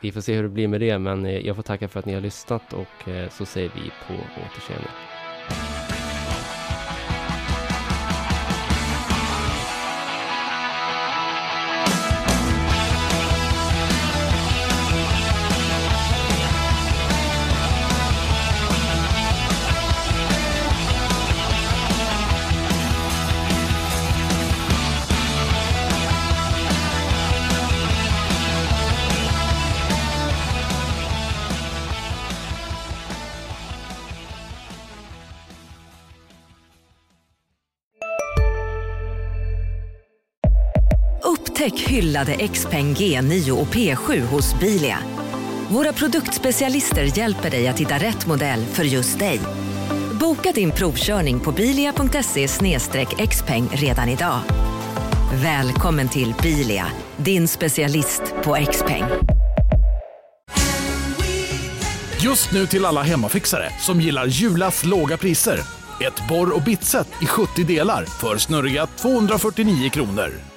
[0.00, 2.06] Vi får se hur det blir med det, men eh, jag får tacka för att
[2.06, 4.88] ni har lyssnat och eh, så säger vi på återseende.
[42.14, 44.98] Upptäck hyllade XPeng G9 och P7 hos Bilia.
[45.68, 49.40] Våra produktspecialister hjälper dig att hitta rätt modell för just dig.
[50.20, 52.48] Boka din provkörning på bilia.se
[53.28, 54.40] xpeng redan idag.
[55.42, 56.86] Välkommen till Bilia,
[57.16, 59.04] din specialist på XPeng.
[62.20, 65.60] Just nu till alla hemmafixare som gillar Julas låga priser.
[66.00, 70.53] Ett borr och bitset i 70 delar för snurriga 249 kronor.